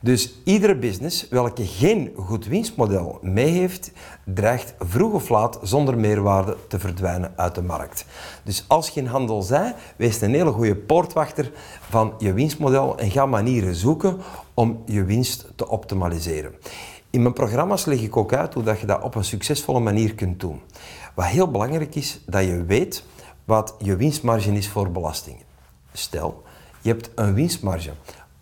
Dus 0.02 0.34
iedere 0.44 0.76
business 0.76 1.28
welke 1.30 1.66
geen 1.66 2.14
goed 2.16 2.46
winstmodel 2.46 3.20
mee 3.22 3.52
heeft, 3.52 3.92
dreigt 4.26 4.74
vroeg 4.80 5.14
of 5.14 5.30
laat 5.30 5.60
zonder 5.62 5.98
meerwaarde 5.98 6.58
te 6.68 6.80
verdwijnen 6.80 7.34
uit 7.36 7.56
de 7.56 7.62
markt. 7.62 8.06
Dus 8.44 8.66
als 8.68 8.90
je 8.90 9.00
in 9.00 9.06
handel 9.06 9.42
zij, 9.42 9.76
wees 9.96 10.22
een 10.22 10.34
hele 10.34 10.52
goede 10.52 10.76
poortwachter 10.76 11.52
van 11.90 12.14
je 12.18 12.34
winstmodel 12.34 12.98
en 12.98 13.12
ga 13.12 13.26
manieren 13.26 13.76
zoeken 13.76 14.18
om 14.54 14.84
je 14.86 15.04
winst 15.04 15.48
te 15.56 15.68
optimaliseren. 15.68 16.54
In 17.10 17.22
mijn 17.22 17.34
programma's 17.34 17.86
leg 17.86 18.02
ik 18.02 18.18
ook 18.18 18.34
uit 18.34 18.54
hoe 18.54 18.64
dat 18.64 18.80
je 18.80 18.86
dat 18.86 19.04
op 19.04 19.16
een 19.16 19.24
succesvolle 19.24 19.80
manier 19.80 20.16
kunt 20.16 20.40
doen. 20.40 20.62
Wat 21.16 21.26
heel 21.26 21.52
belangrijk 21.52 21.96
is, 21.96 22.20
dat 22.26 22.44
je 22.44 22.64
weet 22.64 23.04
wat 23.46 23.76
je 23.80 23.96
winstmarge 23.96 24.52
is 24.52 24.70
voor 24.70 24.92
belasting. 24.92 25.38
Stel, 25.94 26.44
je 26.82 26.90
hebt 26.90 27.10
een 27.16 27.34
winstmarge 27.34 27.92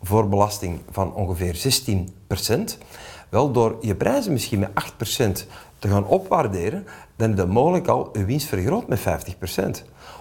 voor 0.01 0.29
belasting 0.29 0.81
van 0.89 1.13
ongeveer 1.13 1.81
16%. 2.29 2.77
Wel, 3.29 3.51
door 3.51 3.77
je 3.81 3.95
prijzen 3.95 4.31
misschien 4.31 4.59
met 4.59 4.69
8% 4.69 5.47
te 5.79 5.87
gaan 5.87 6.05
opwaarderen, 6.05 6.85
dan 7.15 7.31
is 7.31 7.39
het 7.39 7.49
mogelijk 7.49 7.87
al 7.87 8.09
je 8.13 8.25
winst 8.25 8.47
vergroot 8.47 8.87
met 8.87 8.99
50%. 8.99 9.03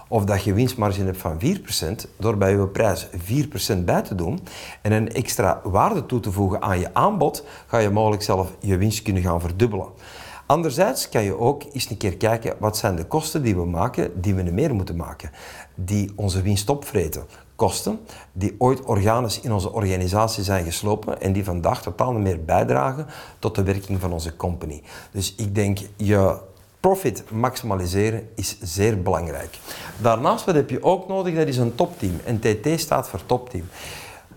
Of 0.08 0.24
dat 0.24 0.44
je 0.44 0.52
winstmarge 0.52 1.02
hebt 1.02 1.18
van 1.18 1.40
4%, 1.40 2.16
door 2.18 2.36
bij 2.36 2.50
je 2.50 2.68
prijs 2.68 3.06
4% 3.06 3.84
bij 3.84 4.02
te 4.02 4.14
doen 4.14 4.40
en 4.82 4.92
een 4.92 5.12
extra 5.12 5.60
waarde 5.64 6.06
toe 6.06 6.20
te 6.20 6.32
voegen 6.32 6.62
aan 6.62 6.78
je 6.78 6.94
aanbod, 6.94 7.44
ga 7.66 7.78
je 7.78 7.90
mogelijk 7.90 8.22
zelf 8.22 8.52
je 8.60 8.76
winst 8.76 9.02
kunnen 9.02 9.22
gaan 9.22 9.40
verdubbelen. 9.40 9.88
Anderzijds 10.46 11.08
kan 11.08 11.22
je 11.22 11.38
ook 11.38 11.62
eens 11.72 11.90
een 11.90 11.96
keer 11.96 12.16
kijken 12.16 12.56
wat 12.58 12.76
zijn 12.76 12.96
de 12.96 13.04
kosten 13.04 13.42
die 13.42 13.56
we 13.56 13.64
maken, 13.64 14.20
die 14.20 14.34
we 14.34 14.42
niet 14.42 14.52
meer 14.52 14.74
moeten 14.74 14.96
maken, 14.96 15.30
die 15.74 16.12
onze 16.16 16.42
winst 16.42 16.70
opvreten 16.70 17.26
kosten 17.56 18.00
die 18.32 18.54
ooit 18.58 18.84
organisch 18.84 19.40
in 19.40 19.52
onze 19.52 19.72
organisatie 19.72 20.44
zijn 20.44 20.64
geslopen 20.64 21.20
en 21.20 21.32
die 21.32 21.44
vandaag 21.44 21.82
totaal 21.82 22.12
niet 22.12 22.22
meer 22.22 22.44
bijdragen 22.44 23.06
tot 23.38 23.54
de 23.54 23.62
werking 23.62 24.00
van 24.00 24.12
onze 24.12 24.36
company. 24.36 24.82
Dus 25.10 25.34
ik 25.34 25.54
denk, 25.54 25.78
je 25.96 26.38
Profit 26.86 27.30
maximaliseren 27.30 28.28
is 28.34 28.56
zeer 28.60 29.02
belangrijk. 29.02 29.58
Daarnaast 30.00 30.44
wat 30.44 30.54
heb 30.54 30.70
je 30.70 30.82
ook 30.82 31.08
nodig, 31.08 31.34
dat 31.34 31.46
is 31.46 31.56
een 31.56 31.74
topteam. 31.74 32.20
En 32.24 32.38
TT 32.40 32.80
staat 32.80 33.08
voor 33.08 33.26
topteam. 33.26 33.64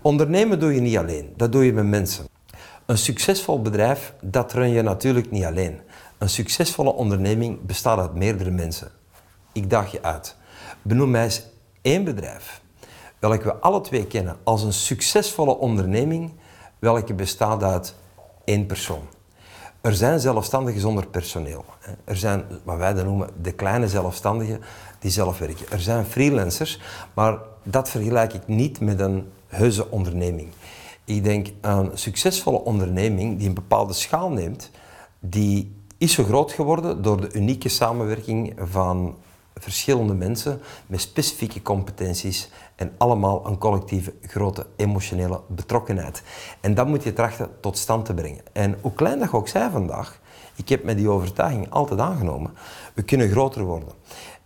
Ondernemen 0.02 0.60
doe 0.60 0.74
je 0.74 0.80
niet 0.80 0.96
alleen, 0.96 1.32
dat 1.36 1.52
doe 1.52 1.64
je 1.64 1.72
met 1.72 1.86
mensen. 1.86 2.24
Een 2.86 2.98
succesvol 2.98 3.62
bedrijf, 3.62 4.14
dat 4.20 4.52
run 4.52 4.68
je 4.68 4.82
natuurlijk 4.82 5.30
niet 5.30 5.44
alleen. 5.44 5.80
Een 6.18 6.28
succesvolle 6.28 6.92
onderneming 6.92 7.66
bestaat 7.66 7.98
uit 7.98 8.14
meerdere 8.14 8.50
mensen. 8.50 8.90
Ik 9.52 9.70
daag 9.70 9.92
je 9.92 10.02
uit. 10.02 10.36
Benoem 10.82 11.10
mij 11.10 11.24
eens 11.24 11.46
één 11.82 12.04
bedrijf, 12.04 12.59
welke 13.20 13.44
we 13.44 13.54
alle 13.54 13.80
twee 13.80 14.06
kennen 14.06 14.36
als 14.44 14.62
een 14.62 14.72
succesvolle 14.72 15.56
onderneming, 15.56 16.32
welke 16.78 17.14
bestaat 17.14 17.62
uit 17.62 17.94
één 18.44 18.66
persoon. 18.66 19.02
Er 19.80 19.94
zijn 19.94 20.20
zelfstandigen 20.20 20.80
zonder 20.80 21.06
personeel. 21.06 21.64
Er 22.04 22.16
zijn 22.16 22.44
wat 22.64 22.76
wij 22.76 22.94
dan 22.94 23.04
noemen 23.04 23.30
de 23.42 23.52
kleine 23.52 23.88
zelfstandigen 23.88 24.60
die 24.98 25.10
zelf 25.10 25.38
werken. 25.38 25.70
Er 25.70 25.80
zijn 25.80 26.04
freelancers, 26.04 26.80
maar 27.14 27.38
dat 27.62 27.88
vergelijk 27.90 28.32
ik 28.32 28.46
niet 28.46 28.80
met 28.80 29.00
een 29.00 29.30
heuse 29.46 29.90
onderneming. 29.90 30.48
Ik 31.04 31.24
denk 31.24 31.48
een 31.60 31.90
succesvolle 31.94 32.58
onderneming 32.58 33.38
die 33.38 33.48
een 33.48 33.54
bepaalde 33.54 33.92
schaal 33.92 34.30
neemt, 34.30 34.70
die 35.18 35.76
is 35.98 36.12
zo 36.12 36.24
groot 36.24 36.52
geworden 36.52 37.02
door 37.02 37.20
de 37.20 37.32
unieke 37.32 37.68
samenwerking 37.68 38.54
van 38.58 39.16
verschillende 39.54 40.14
mensen 40.14 40.60
met 40.86 41.00
specifieke 41.00 41.62
competenties 41.62 42.50
en 42.80 42.92
allemaal 42.98 43.46
een 43.46 43.58
collectieve 43.58 44.14
grote 44.22 44.66
emotionele 44.76 45.40
betrokkenheid. 45.48 46.22
En 46.60 46.74
dat 46.74 46.86
moet 46.86 47.02
je 47.02 47.12
trachten 47.12 47.50
tot 47.60 47.78
stand 47.78 48.04
te 48.04 48.14
brengen. 48.14 48.40
En 48.52 48.78
hoe 48.80 48.92
klein 48.92 49.18
dat 49.18 49.32
ook 49.32 49.48
zij 49.48 49.70
vandaag, 49.70 50.20
ik 50.56 50.68
heb 50.68 50.84
met 50.84 50.96
die 50.96 51.08
overtuiging 51.08 51.70
altijd 51.70 52.00
aangenomen, 52.00 52.50
we 52.94 53.02
kunnen 53.02 53.30
groter 53.30 53.64
worden. 53.64 53.88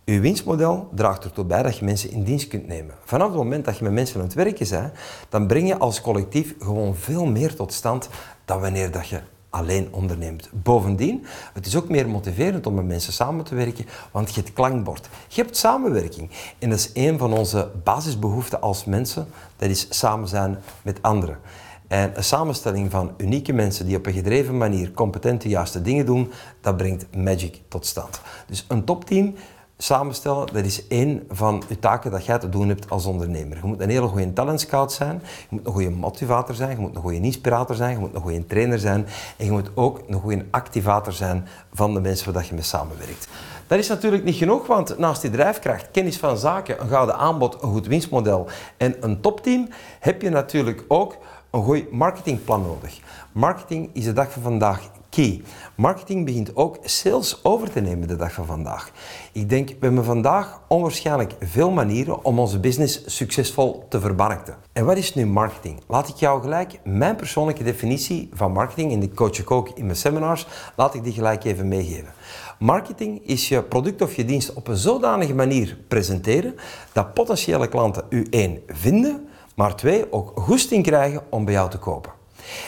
Uw 0.05 0.21
winstmodel 0.21 0.89
draagt 0.95 1.23
ertoe 1.23 1.45
bij 1.45 1.63
dat 1.63 1.77
je 1.77 1.85
mensen 1.85 2.11
in 2.11 2.23
dienst 2.23 2.47
kunt 2.47 2.67
nemen. 2.67 2.95
Vanaf 3.03 3.27
het 3.27 3.37
moment 3.37 3.65
dat 3.65 3.77
je 3.77 3.83
met 3.83 3.93
mensen 3.93 4.19
aan 4.19 4.25
het 4.25 4.33
werken 4.33 4.69
bent, 4.69 4.93
dan 5.29 5.47
breng 5.47 5.67
je 5.67 5.77
als 5.77 6.01
collectief 6.01 6.55
gewoon 6.59 6.95
veel 6.95 7.25
meer 7.25 7.55
tot 7.55 7.73
stand 7.73 8.09
dan 8.45 8.59
wanneer 8.59 8.91
dat 8.91 9.07
je 9.07 9.21
alleen 9.55 9.87
onderneemt. 9.91 10.49
Bovendien, 10.51 11.25
het 11.53 11.65
is 11.65 11.75
ook 11.75 11.89
meer 11.89 12.09
motiverend 12.09 12.67
om 12.67 12.73
met 12.73 12.85
mensen 12.85 13.13
samen 13.13 13.45
te 13.45 13.55
werken, 13.55 13.85
want 14.11 14.35
je 14.35 14.41
hebt 14.41 14.53
klankbord. 14.53 15.09
Je 15.27 15.41
hebt 15.41 15.57
samenwerking. 15.57 16.29
En 16.59 16.69
dat 16.69 16.79
is 16.79 16.89
een 16.93 17.17
van 17.17 17.33
onze 17.33 17.71
basisbehoeften 17.83 18.61
als 18.61 18.85
mensen, 18.85 19.27
dat 19.55 19.69
is 19.69 19.87
samen 19.89 20.27
zijn 20.27 20.57
met 20.81 21.01
anderen. 21.01 21.39
En 21.87 22.17
een 22.17 22.23
samenstelling 22.23 22.91
van 22.91 23.13
unieke 23.17 23.53
mensen 23.53 23.85
die 23.85 23.97
op 23.97 24.05
een 24.05 24.13
gedreven 24.13 24.57
manier 24.57 24.91
competent 24.91 25.41
de 25.41 25.49
juiste 25.49 25.81
dingen 25.81 26.05
doen, 26.05 26.31
dat 26.61 26.77
brengt 26.77 27.15
magic 27.15 27.61
tot 27.67 27.85
stand. 27.85 28.21
Dus 28.47 28.65
een 28.67 28.83
topteam 28.83 29.35
samenstellen, 29.77 30.47
dat 30.53 30.65
is 30.65 30.87
één 30.87 31.23
van 31.29 31.63
de 31.67 31.79
taken 31.79 32.11
dat 32.11 32.25
jij 32.25 32.39
te 32.39 32.49
doen 32.49 32.67
hebt 32.67 32.89
als 32.89 33.05
ondernemer. 33.05 33.57
Je 33.57 33.65
moet 33.65 33.81
een 33.81 33.89
hele 33.89 34.07
goede 34.07 34.33
talentscout 34.33 34.91
zijn, 34.91 35.21
je 35.23 35.47
moet 35.49 35.65
een 35.65 35.71
goede 35.71 35.89
motivator 35.89 36.55
zijn, 36.55 36.69
je 36.69 36.77
moet 36.77 36.95
een 36.95 37.01
goede 37.01 37.19
inspirator 37.19 37.75
zijn, 37.75 37.91
je 37.91 37.97
moet 37.97 38.15
een 38.15 38.21
goede 38.21 38.45
trainer 38.45 38.79
zijn 38.79 39.07
en 39.37 39.45
je 39.45 39.51
moet 39.51 39.69
ook 39.73 40.01
een 40.07 40.19
goede 40.19 40.45
activator 40.51 41.13
zijn 41.13 41.47
van 41.73 41.93
de 41.93 41.99
mensen 41.99 42.33
waar 42.33 42.45
je 42.45 42.53
mee 42.53 42.63
samenwerkt. 42.63 43.27
Dat 43.67 43.79
is 43.79 43.87
natuurlijk 43.87 44.23
niet 44.23 44.35
genoeg, 44.35 44.67
want 44.67 44.97
naast 44.97 45.21
die 45.21 45.31
drijfkracht, 45.31 45.91
kennis 45.91 46.17
van 46.17 46.37
zaken, 46.37 46.81
een 46.81 46.87
gouden 46.87 47.15
aanbod, 47.15 47.61
een 47.61 47.71
goed 47.71 47.87
winstmodel 47.87 48.47
en 48.77 48.95
een 48.99 49.21
topteam, 49.21 49.67
heb 49.99 50.21
je 50.21 50.29
natuurlijk 50.29 50.85
ook 50.87 51.17
een 51.49 51.63
goed 51.63 51.91
marketingplan 51.91 52.61
nodig. 52.61 52.99
Marketing 53.31 53.89
is 53.93 54.03
de 54.03 54.13
dag 54.13 54.31
van 54.31 54.41
vandaag 54.41 54.89
key. 55.15 55.41
Marketing 55.75 56.25
begint 56.25 56.55
ook 56.55 56.77
sales 56.81 57.43
over 57.43 57.71
te 57.71 57.79
nemen 57.79 58.07
de 58.07 58.15
dag 58.15 58.33
van 58.33 58.45
vandaag. 58.45 58.91
Ik 59.31 59.49
denk, 59.49 59.69
we 59.69 59.75
hebben 59.79 60.03
vandaag 60.03 60.61
onwaarschijnlijk 60.67 61.35
veel 61.39 61.71
manieren 61.71 62.25
om 62.25 62.39
onze 62.39 62.59
business 62.59 63.01
succesvol 63.05 63.85
te 63.89 63.99
vermarkten. 63.99 64.55
En 64.73 64.85
wat 64.85 64.97
is 64.97 65.13
nu 65.13 65.25
marketing? 65.25 65.79
Laat 65.87 66.07
ik 66.07 66.15
jou 66.15 66.41
gelijk 66.41 66.79
mijn 66.83 67.15
persoonlijke 67.15 67.63
definitie 67.63 68.29
van 68.33 68.51
marketing, 68.51 68.91
en 68.91 68.99
die 68.99 69.13
coach 69.13 69.39
ik 69.39 69.51
ook 69.51 69.69
in 69.69 69.85
mijn 69.85 69.97
seminars, 69.97 70.47
laat 70.75 70.93
ik 70.93 71.03
die 71.03 71.13
gelijk 71.13 71.43
even 71.43 71.67
meegeven. 71.67 72.13
Marketing 72.59 73.21
is 73.27 73.47
je 73.47 73.63
product 73.63 74.01
of 74.01 74.15
je 74.15 74.25
dienst 74.25 74.53
op 74.53 74.67
een 74.67 74.77
zodanige 74.77 75.33
manier 75.33 75.77
presenteren 75.87 76.55
dat 76.93 77.13
potentiële 77.13 77.67
klanten 77.67 78.05
u 78.09 78.27
één 78.29 78.59
vinden, 78.67 79.27
maar 79.55 79.75
twee 79.75 80.11
ook 80.11 80.31
goesting 80.35 80.83
krijgen 80.83 81.21
om 81.29 81.45
bij 81.45 81.53
jou 81.53 81.69
te 81.69 81.77
kopen. 81.77 82.11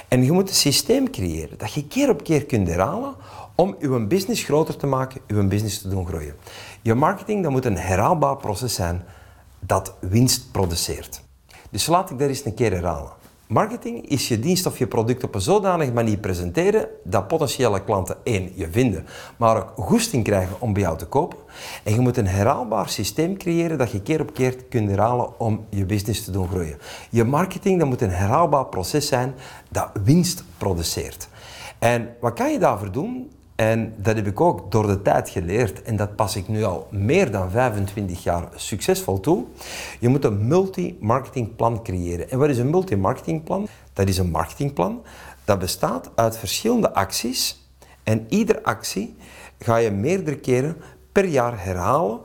En 0.07 0.23
je 0.23 0.31
moet 0.31 0.49
een 0.49 0.55
systeem 0.55 1.09
creëren 1.09 1.57
dat 1.57 1.73
je 1.73 1.87
keer 1.87 2.09
op 2.09 2.23
keer 2.23 2.45
kunt 2.45 2.67
herhalen 2.67 3.15
om 3.55 3.75
je 3.79 4.05
business 4.05 4.43
groter 4.43 4.77
te 4.77 4.87
maken, 4.87 5.21
je 5.27 5.43
business 5.43 5.81
te 5.81 5.89
doen 5.89 6.07
groeien. 6.07 6.35
Je 6.81 6.93
marketing 6.93 7.43
dat 7.43 7.51
moet 7.51 7.65
een 7.65 7.77
herhaalbaar 7.77 8.37
proces 8.37 8.73
zijn 8.73 9.03
dat 9.59 9.93
winst 9.99 10.51
produceert. 10.51 11.21
Dus 11.69 11.87
laat 11.87 12.09
ik 12.09 12.19
daar 12.19 12.27
eens 12.27 12.45
een 12.45 12.53
keer 12.53 12.71
herhalen. 12.71 13.11
Marketing 13.47 14.09
is 14.09 14.27
je 14.27 14.39
dienst 14.39 14.65
of 14.65 14.77
je 14.77 14.87
product 14.87 15.23
op 15.23 15.35
een 15.35 15.41
zodanige 15.41 15.91
manier 15.91 16.17
presenteren 16.17 16.87
dat 17.03 17.27
potentiële 17.27 17.83
klanten 17.83 18.17
één 18.23 18.51
je 18.55 18.71
vinden, 18.71 19.05
maar 19.37 19.57
ook 19.57 19.71
goesting 19.75 20.23
krijgen 20.23 20.61
om 20.61 20.73
bij 20.73 20.81
jou 20.81 20.97
te 20.97 21.05
kopen. 21.05 21.37
En 21.83 21.93
je 21.93 21.99
moet 21.99 22.17
een 22.17 22.27
herhaalbaar 22.27 22.89
systeem 22.89 23.37
creëren 23.37 23.77
dat 23.77 23.91
je 23.91 24.01
keer 24.01 24.21
op 24.21 24.33
keer 24.33 24.63
kunt 24.69 24.89
herhalen 24.89 25.39
om 25.39 25.65
je 25.69 25.85
business 25.85 26.23
te 26.23 26.31
doen 26.31 26.47
groeien. 26.47 26.77
Je 27.09 27.23
marketing 27.23 27.79
dat 27.79 27.87
moet 27.87 28.01
een 28.01 28.09
herhaalbaar 28.09 28.65
proces 28.65 29.07
zijn 29.07 29.35
dat 29.69 29.89
winst 30.03 30.43
produceert. 30.57 31.27
En 31.79 32.15
wat 32.19 32.33
kan 32.33 32.51
je 32.51 32.59
daarvoor 32.59 32.91
doen? 32.91 33.31
En 33.57 33.93
dat 33.97 34.15
heb 34.15 34.27
ik 34.27 34.41
ook 34.41 34.71
door 34.71 34.87
de 34.87 35.01
tijd 35.01 35.29
geleerd 35.29 35.81
en 35.81 35.95
dat 35.95 36.15
pas 36.15 36.35
ik 36.35 36.47
nu 36.47 36.63
al 36.63 36.87
meer 36.91 37.31
dan 37.31 37.51
25 37.51 38.23
jaar 38.23 38.47
succesvol 38.55 39.19
toe. 39.19 39.45
Je 39.99 40.07
moet 40.07 40.23
een 40.23 40.47
multi-marketingplan 40.47 41.83
creëren. 41.83 42.29
En 42.29 42.39
wat 42.39 42.49
is 42.49 42.57
een 42.57 42.69
multi-marketingplan? 42.69 43.67
Dat 43.93 44.07
is 44.07 44.17
een 44.17 44.29
marketingplan 44.29 45.01
dat 45.43 45.59
bestaat 45.59 46.09
uit 46.15 46.37
verschillende 46.37 46.93
acties 46.93 47.69
en 48.03 48.25
iedere 48.29 48.63
actie 48.63 49.15
ga 49.59 49.75
je 49.77 49.91
meerdere 49.91 50.37
keren 50.37 50.77
per 51.11 51.25
jaar 51.25 51.63
herhalen 51.63 52.19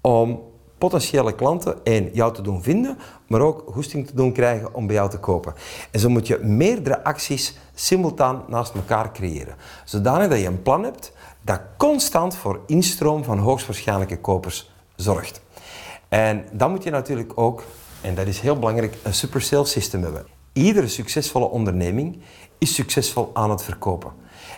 om 0.00 0.40
potentiële 0.78 1.34
klanten 1.34 1.84
één, 1.84 2.10
jou 2.12 2.34
te 2.34 2.42
doen 2.42 2.62
vinden, 2.62 2.98
maar 3.26 3.40
ook 3.40 3.64
goesting 3.72 4.06
te 4.06 4.14
doen 4.14 4.32
krijgen 4.32 4.74
om 4.74 4.86
bij 4.86 4.96
jou 4.96 5.10
te 5.10 5.18
kopen. 5.18 5.54
En 5.90 6.00
zo 6.00 6.08
moet 6.08 6.26
je 6.26 6.38
meerdere 6.38 7.04
acties 7.04 7.56
simultaan 7.74 8.44
naast 8.48 8.74
elkaar 8.74 9.12
creëren. 9.12 9.56
Zodanig 9.84 10.28
dat 10.28 10.40
je 10.40 10.46
een 10.46 10.62
plan 10.62 10.84
hebt 10.84 11.12
dat 11.42 11.60
constant 11.76 12.36
voor 12.36 12.60
instroom 12.66 13.24
van 13.24 13.38
hoogstwaarschijnlijke 13.38 14.18
kopers 14.20 14.70
zorgt. 14.96 15.40
En 16.08 16.44
dan 16.52 16.70
moet 16.70 16.82
je 16.82 16.90
natuurlijk 16.90 17.32
ook, 17.34 17.62
en 18.00 18.14
dat 18.14 18.26
is 18.26 18.40
heel 18.40 18.58
belangrijk, 18.58 18.96
een 19.02 19.14
super 19.14 19.42
sales 19.42 19.70
system 19.70 20.02
hebben. 20.02 20.26
Iedere 20.52 20.88
succesvolle 20.88 21.48
onderneming 21.48 22.22
is 22.58 22.74
succesvol 22.74 23.30
aan 23.32 23.50
het 23.50 23.62
verkopen. 23.62 24.12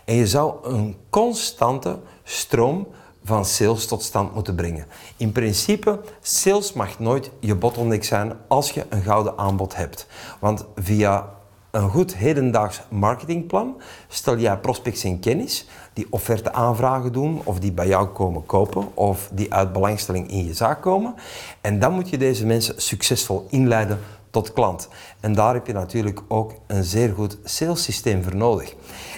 En 0.04 0.14
je 0.14 0.26
zou 0.26 0.54
een 0.62 0.96
constante 1.10 1.98
stroom 2.22 2.88
van 3.25 3.44
sales 3.44 3.87
tot 3.87 4.02
stand 4.02 4.34
moeten 4.34 4.54
brengen. 4.54 4.87
In 5.16 5.32
principe, 5.32 6.00
sales 6.20 6.72
mag 6.72 6.98
nooit 6.98 7.30
je 7.40 7.54
bottleneck 7.54 8.04
zijn 8.04 8.32
als 8.48 8.70
je 8.70 8.87
een 8.88 9.02
gouden 9.02 9.38
aanbod 9.38 9.76
hebt. 9.76 10.06
Want 10.40 10.64
via 10.75 11.37
een 11.70 11.90
goed 11.90 12.16
hedendaags 12.16 12.80
marketingplan 12.88 13.80
stel 14.08 14.38
jij 14.38 14.58
prospects 14.58 15.04
in 15.04 15.20
kennis 15.20 15.66
die 15.92 16.06
offerte 16.10 16.52
aanvragen 16.52 17.12
doen 17.12 17.40
of 17.44 17.58
die 17.58 17.72
bij 17.72 17.87
jou 17.87 18.08
komen 18.08 18.46
kopen 18.46 18.96
of 18.96 19.30
die 19.32 19.54
uit 19.54 19.72
belangstelling 19.72 20.30
in 20.30 20.44
je 20.44 20.54
zaak 20.54 20.82
komen. 20.82 21.14
En 21.60 21.78
dan 21.78 21.92
moet 21.92 22.08
je 22.08 22.18
deze 22.18 22.46
mensen 22.46 22.82
succesvol 22.82 23.46
inleiden 23.50 23.98
tot 24.30 24.52
klant. 24.52 24.88
En 25.20 25.34
daar 25.34 25.54
heb 25.54 25.66
je 25.66 25.72
natuurlijk 25.72 26.20
ook 26.28 26.52
een 26.66 26.84
zeer 26.84 27.12
goed 27.14 27.38
salessysteem 27.44 28.22
voor 28.22 28.37
nodig. 28.37 28.75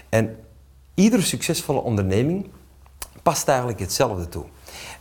En 0.08 0.36
iedere 0.94 1.22
succesvolle 1.22 1.80
onderneming 1.80 2.46
past 3.22 3.48
eigenlijk 3.48 3.80
hetzelfde 3.80 4.28
toe. 4.28 4.44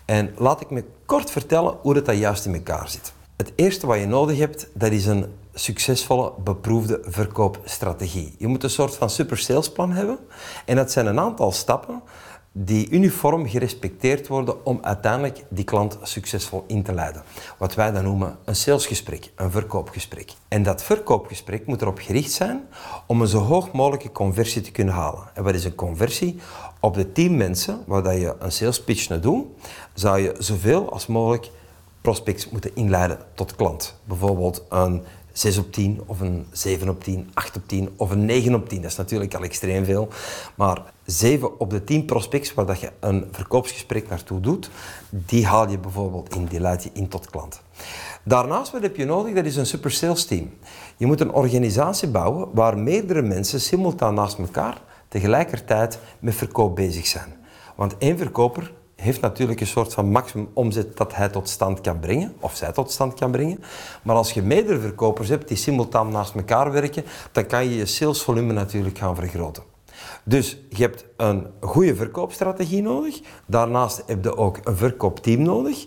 En 0.06 0.34
laat 0.38 0.62
ik 0.62 0.70
me 0.70 0.84
kort 1.06 1.32
vertellen 1.32 1.78
hoe 1.82 1.94
dat, 1.94 2.06
dat 2.06 2.18
juist 2.18 2.46
in 2.46 2.54
elkaar 2.54 2.90
zit. 2.90 3.14
Het 3.38 3.52
eerste 3.56 3.88
wat 3.88 4.00
je 4.00 4.08
nodig 4.08 4.38
hebt, 4.38 4.68
dat 4.74 4.92
is 4.92 5.06
een 5.06 5.26
succesvolle, 5.54 6.34
beproefde 6.44 7.00
verkoopstrategie. 7.04 8.36
Je 8.38 8.48
moet 8.48 8.64
een 8.64 8.70
soort 8.70 8.96
van 8.96 9.10
super 9.10 9.38
salesplan 9.38 9.92
hebben. 9.92 10.18
En 10.66 10.76
dat 10.76 10.92
zijn 10.92 11.06
een 11.06 11.20
aantal 11.20 11.52
stappen 11.52 12.02
die 12.52 12.90
uniform 12.90 13.48
gerespecteerd 13.48 14.28
worden 14.28 14.66
om 14.66 14.80
uiteindelijk 14.82 15.44
die 15.50 15.64
klant 15.64 15.98
succesvol 16.02 16.64
in 16.68 16.84
te 16.84 16.94
leiden. 16.94 17.24
Wat 17.58 17.76
wij 17.76 17.92
dan 17.92 18.04
noemen 18.04 18.38
een 18.46 18.56
salesgesprek, 18.56 19.32
een 19.36 19.52
verkoopgesprek. 19.52 20.32
En 20.48 20.64
dat 20.64 20.84
verkoopgesprek 20.84 21.66
moet 21.66 21.82
erop 21.82 22.00
gericht 22.00 22.32
zijn 22.32 22.68
om 23.06 23.22
een 23.22 23.28
zo 23.28 23.40
hoog 23.40 23.72
mogelijke 23.72 24.12
conversie 24.12 24.62
te 24.62 24.72
kunnen 24.72 24.94
halen. 24.94 25.30
En 25.34 25.44
wat 25.44 25.54
is 25.54 25.64
een 25.64 25.76
conversie? 25.76 26.40
Op 26.80 26.94
de 26.94 27.12
10 27.12 27.38
mensen 27.38 27.84
waar 27.86 28.18
je 28.18 28.36
een 28.40 28.52
sales 28.52 28.84
pitch 28.84 29.10
naar 29.10 29.22
doet, 29.22 29.46
zou 29.94 30.20
je 30.20 30.36
zoveel 30.38 30.92
als 30.92 31.08
mogelijk 31.08 31.50
prospects 32.02 32.50
moeten 32.50 32.76
inleiden 32.76 33.20
tot 33.34 33.56
klant. 33.56 34.00
Bijvoorbeeld 34.04 34.64
een 34.70 35.04
6 35.34 35.58
op 35.58 35.72
10 35.72 36.02
of 36.06 36.20
een 36.20 36.46
7 36.52 36.90
op 36.90 37.04
10, 37.04 37.30
8 37.34 37.56
op 37.56 37.68
10 37.68 37.90
of 37.96 38.12
een 38.12 38.26
9 38.26 38.54
op 38.54 38.70
10. 38.70 38.82
Dat 38.82 38.92
is 38.92 38.98
natuurlijk 38.98 39.34
al 39.34 39.44
extreem 39.44 39.86
veel. 39.86 40.08
Maar 40.56 40.82
7 41.06 41.60
op 41.60 41.70
de 41.70 41.84
10 41.84 42.06
prospects 42.06 42.54
waar 42.54 42.78
je 42.80 42.92
een 43.00 43.28
verkoopsgesprek 43.32 44.10
naartoe 44.10 44.40
doet, 44.40 44.70
die 45.10 45.46
haal 45.46 45.70
je 45.70 45.78
bijvoorbeeld 45.78 46.36
in, 46.36 46.46
die 46.46 46.60
leid 46.60 46.84
je 46.84 46.90
in 46.94 47.08
tot 47.08 47.30
klant. 47.30 47.62
Daarnaast 48.24 48.72
wat 48.72 48.82
heb 48.82 48.96
je 48.96 49.06
nodig? 49.06 49.34
Dat 49.34 49.46
is 49.46 49.56
een 49.56 49.66
super 49.66 49.92
sales 49.92 50.26
team. 50.26 50.54
Je 50.98 51.06
moet 51.06 51.22
een 51.22 51.32
organisatie 51.32 52.08
bouwen 52.08 52.48
waar 52.54 52.78
meerdere 52.78 53.22
mensen 53.22 53.62
simultaan 53.62 54.14
naast 54.14 54.38
elkaar 54.38 54.82
tegelijkertijd 55.10 56.00
met 56.20 56.36
verkoop 56.36 56.76
bezig 56.76 57.08
zijn. 57.08 57.38
Want 57.76 57.98
één 57.98 58.18
verkoper 58.18 58.74
heeft 58.96 59.22
natuurlijk 59.22 59.60
een 59.60 59.68
soort 59.68 59.94
van 59.94 60.12
maximum 60.12 60.50
omzet 60.54 60.98
dat 60.98 61.16
hij 61.16 61.30
tot 61.30 61.50
stand 61.50 61.82
kan 61.82 62.00
brengen, 62.00 62.36
of 62.40 62.56
zij 62.56 62.72
tot 62.72 62.92
stand 62.92 63.14
kan 63.14 63.32
brengen. 63.32 63.64
Maar 64.04 64.16
als 64.16 64.32
je 64.32 64.42
meerdere 64.42 64.80
verkopers 64.80 65.30
hebt 65.30 65.48
die 65.48 65.58
simultaan 65.58 66.12
naast 66.12 66.36
elkaar 66.36 66.72
werken, 66.72 67.04
dan 67.32 67.46
kan 67.46 67.64
je 67.64 67.76
je 67.76 67.86
salesvolume 67.86 68.54
natuurlijk 68.54 68.98
gaan 68.98 69.16
vergroten. 69.16 69.64
Dus 70.24 70.58
je 70.70 70.82
hebt 70.82 71.06
een 71.18 71.48
goede 71.60 71.96
verkoopstrategie 71.96 72.82
nodig. 72.82 73.20
Daarnaast 73.46 74.04
heb 74.06 74.24
je 74.24 74.38
ook 74.38 74.60
een 74.64 74.78
verkoopteam 74.78 75.42
nodig. 75.42 75.86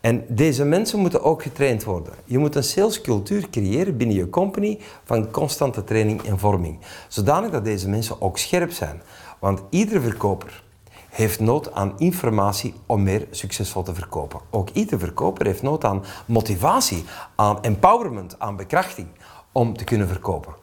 En 0.00 0.24
deze 0.28 0.64
mensen 0.64 0.98
moeten 0.98 1.22
ook 1.22 1.42
getraind 1.42 1.84
worden. 1.84 2.12
Je 2.24 2.38
moet 2.38 2.54
een 2.54 2.64
salescultuur 2.64 3.50
creëren 3.50 3.96
binnen 3.96 4.16
je 4.16 4.30
company 4.30 4.78
van 5.04 5.30
constante 5.30 5.84
training 5.84 6.22
en 6.22 6.38
vorming. 6.38 6.78
Zodanig 7.08 7.50
dat 7.50 7.64
deze 7.64 7.88
mensen 7.88 8.20
ook 8.20 8.38
scherp 8.38 8.70
zijn. 8.70 9.02
Want 9.38 9.62
iedere 9.70 10.00
verkoper 10.00 10.62
heeft 11.08 11.40
nood 11.40 11.72
aan 11.72 11.94
informatie 11.98 12.74
om 12.86 13.02
meer 13.02 13.26
succesvol 13.30 13.82
te 13.82 13.94
verkopen. 13.94 14.40
Ook 14.50 14.70
iedere 14.70 14.98
verkoper 14.98 15.46
heeft 15.46 15.62
nood 15.62 15.84
aan 15.84 16.04
motivatie, 16.26 17.04
aan 17.36 17.62
empowerment, 17.62 18.38
aan 18.38 18.56
bekrachting 18.56 19.08
om 19.52 19.76
te 19.76 19.84
kunnen 19.84 20.08
verkopen. 20.08 20.54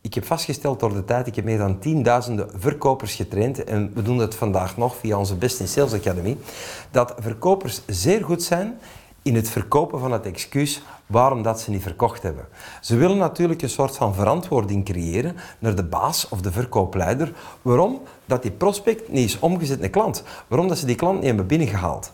Ik 0.00 0.14
heb 0.14 0.24
vastgesteld 0.24 0.80
door 0.80 0.92
de 0.92 1.04
tijd, 1.04 1.26
ik 1.26 1.34
heb 1.34 1.44
meer 1.44 1.58
dan 1.58 1.78
tienduizenden 1.78 2.50
verkopers 2.54 3.14
getraind 3.14 3.64
en 3.64 3.90
we 3.94 4.02
doen 4.02 4.18
dat 4.18 4.34
vandaag 4.34 4.76
nog 4.76 4.96
via 4.96 5.18
onze 5.18 5.36
Best 5.36 5.60
in 5.60 5.68
Sales 5.68 5.92
Academy, 5.92 6.36
dat 6.90 7.14
verkopers 7.18 7.80
zeer 7.86 8.24
goed 8.24 8.42
zijn 8.42 8.78
in 9.22 9.34
het 9.34 9.48
verkopen 9.48 9.98
van 9.98 10.12
het 10.12 10.26
excuus 10.26 10.82
waarom 11.06 11.42
dat 11.42 11.60
ze 11.60 11.70
niet 11.70 11.82
verkocht 11.82 12.22
hebben. 12.22 12.48
Ze 12.80 12.96
willen 12.96 13.16
natuurlijk 13.16 13.62
een 13.62 13.70
soort 13.70 13.96
van 13.96 14.14
verantwoording 14.14 14.84
creëren 14.84 15.36
naar 15.58 15.74
de 15.74 15.84
baas 15.84 16.28
of 16.28 16.40
de 16.40 16.52
verkoopleider 16.52 17.32
waarom 17.62 18.00
dat 18.24 18.42
die 18.42 18.50
prospect 18.50 19.08
niet 19.08 19.28
is 19.28 19.38
omgezet 19.38 19.80
naar 19.80 19.88
klant, 19.88 20.22
waarom 20.46 20.68
dat 20.68 20.78
ze 20.78 20.86
die 20.86 20.96
klant 20.96 21.16
niet 21.16 21.26
hebben 21.26 21.46
binnengehaald. 21.46 22.12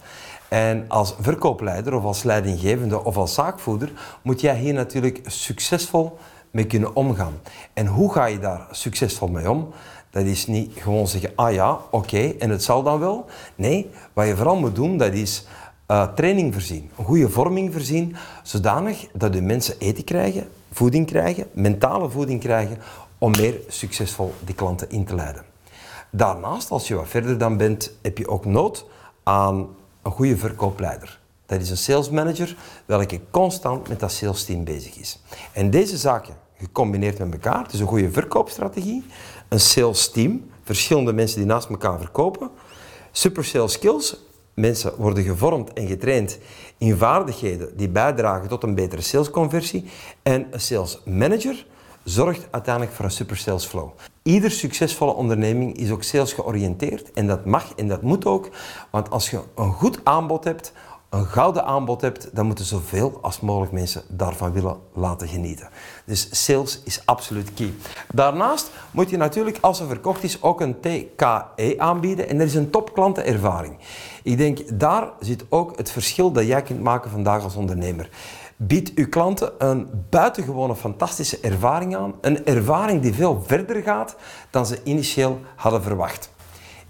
En 0.49 0.85
als 0.89 1.15
verkoopleider 1.21 1.95
of 1.95 2.05
als 2.05 2.23
leidinggevende 2.23 3.05
of 3.05 3.17
als 3.17 3.35
zaakvoerder 3.35 3.93
moet 4.23 4.41
jij 4.41 4.57
hier 4.57 4.75
natuurlijk 4.75 5.21
succesvol 5.27 6.19
mee 6.55 6.67
kunnen 6.67 6.97
omgaan. 6.97 7.41
En 7.73 7.87
hoe 7.87 8.13
ga 8.13 8.25
je 8.25 8.39
daar 8.39 8.67
succesvol 8.71 9.29
mee 9.29 9.51
om? 9.51 9.69
Dat 10.11 10.25
is 10.25 10.47
niet 10.47 10.73
gewoon 10.77 11.09
zeggen, 11.09 11.33
ah 11.35 11.53
ja, 11.53 11.79
oké, 11.91 12.35
en 12.39 12.51
het 12.51 12.63
zal 12.63 12.83
dan 12.83 12.99
wel. 12.99 13.27
Nee, 13.55 13.91
wat 14.13 14.27
je 14.27 14.37
vooral 14.37 14.57
moet 14.57 14.75
doen, 14.75 14.97
dat 14.97 15.13
is 15.13 15.47
uh, 15.89 16.13
training 16.15 16.53
voorzien, 16.53 16.91
een 16.99 17.05
goede 17.05 17.31
vorming 17.31 17.73
voorzien, 17.73 18.17
zodanig 18.43 19.07
dat 19.13 19.33
de 19.33 19.43
mensen 19.43 19.79
eten 19.79 20.05
krijgen, 20.05 20.49
voeding 20.73 21.07
krijgen, 21.07 21.47
mentale 21.53 22.11
voeding 22.11 22.41
krijgen, 22.41 22.79
om 23.19 23.31
meer 23.31 23.61
succesvol 23.69 24.35
die 24.45 24.55
klanten 24.55 24.91
in 24.91 25.05
te 25.05 25.15
leiden. 25.15 25.45
Daarnaast, 26.11 26.71
als 26.71 26.89
je 26.89 26.95
wat 26.95 27.09
verder 27.09 27.39
dan 27.39 27.57
bent, 27.57 27.93
heb 28.03 28.19
je 28.19 28.29
ook 28.29 28.45
nood 28.45 28.87
aan 29.23 29.69
een 30.03 30.11
goede 30.11 30.37
verkoopleider. 30.37 31.19
Dat 31.47 31.61
is 31.61 31.71
een 31.71 31.77
sales 31.77 32.11
manager, 32.11 32.57
welke 32.87 33.21
constant 33.31 33.89
met 33.89 34.01
dat 34.01 34.13
sales 34.13 34.45
team 34.45 34.65
bezig 34.65 34.97
is. 34.97 35.23
En 35.53 35.71
deze 35.71 35.97
zaken 35.97 36.43
gecombineerd 36.65 37.19
met 37.19 37.33
elkaar, 37.33 37.69
dus 37.71 37.81
een 37.81 37.87
goede 37.87 38.11
verkoopstrategie, 38.11 39.05
een 39.49 39.61
sales 39.61 40.11
team, 40.11 40.51
verschillende 40.63 41.13
mensen 41.13 41.39
die 41.39 41.47
naast 41.47 41.69
elkaar 41.69 41.99
verkopen, 41.99 42.51
super 43.13 43.45
sales 43.45 43.73
skills, 43.73 44.17
mensen 44.55 44.93
worden 44.97 45.25
gevormd 45.25 45.73
en 45.73 45.87
getraind 45.87 46.39
in 46.79 46.97
vaardigheden 46.97 47.77
die 47.77 47.89
bijdragen 47.89 48.49
tot 48.49 48.63
een 48.63 48.75
betere 48.75 49.03
salesconversie. 49.03 49.85
En 50.23 50.47
een 50.51 50.61
sales 50.61 51.01
manager 51.05 51.67
zorgt 52.05 52.47
uiteindelijk 52.51 52.95
voor 52.95 53.05
een 53.05 53.11
super 53.11 53.37
sales 53.37 53.65
flow. 53.65 53.91
Ieder 54.23 54.51
succesvolle 54.51 55.13
onderneming 55.13 55.77
is 55.77 55.91
ook 55.91 56.03
sales 56.03 56.33
georiënteerd. 56.33 57.13
En 57.13 57.27
dat 57.27 57.45
mag 57.45 57.73
en 57.77 57.89
dat 57.89 58.03
moet 58.03 58.27
ook, 58.27 58.49
want 58.91 59.11
als 59.11 59.31
je 59.31 59.41
een 59.55 59.73
goed 59.73 60.01
aanbod 60.03 60.45
hebt, 60.45 60.73
een 61.15 61.27
gouden 61.27 61.65
aanbod 61.65 62.01
hebt, 62.01 62.29
dan 62.33 62.47
moeten 62.47 62.65
zoveel 62.65 63.19
als 63.23 63.41
mogelijk 63.41 63.73
mensen 63.73 64.03
daarvan 64.09 64.53
willen 64.53 64.77
laten 64.93 65.29
genieten. 65.29 65.69
Dus 66.05 66.45
sales 66.45 66.81
is 66.85 67.03
absoluut 67.05 67.55
key. 67.55 67.73
Daarnaast 68.13 68.71
moet 68.91 69.11
je 69.11 69.17
natuurlijk, 69.17 69.59
als 69.61 69.81
er 69.81 69.87
verkocht 69.87 70.23
is, 70.23 70.43
ook 70.43 70.61
een 70.61 70.81
TKE 70.81 71.75
aanbieden 71.77 72.29
en 72.29 72.41
er 72.41 72.47
is 72.47 72.55
een 72.55 72.71
topklantenervaring. 72.71 73.77
Ik 74.23 74.37
denk, 74.37 74.79
daar 74.79 75.11
zit 75.21 75.45
ook 75.49 75.77
het 75.77 75.91
verschil 75.91 76.33
dat 76.33 76.47
jij 76.47 76.63
kunt 76.63 76.83
maken 76.83 77.11
vandaag 77.11 77.43
als 77.43 77.55
ondernemer. 77.55 78.09
Bied 78.57 78.93
uw 78.95 79.09
klanten 79.09 79.53
een 79.59 80.07
buitengewone 80.11 80.77
fantastische 80.77 81.39
ervaring 81.41 81.97
aan. 81.97 82.15
Een 82.21 82.45
ervaring 82.45 83.03
die 83.03 83.15
veel 83.15 83.43
verder 83.47 83.83
gaat 83.83 84.17
dan 84.51 84.67
ze 84.67 84.81
initieel 84.85 85.41
hadden 85.57 85.83
verwacht. 85.83 86.31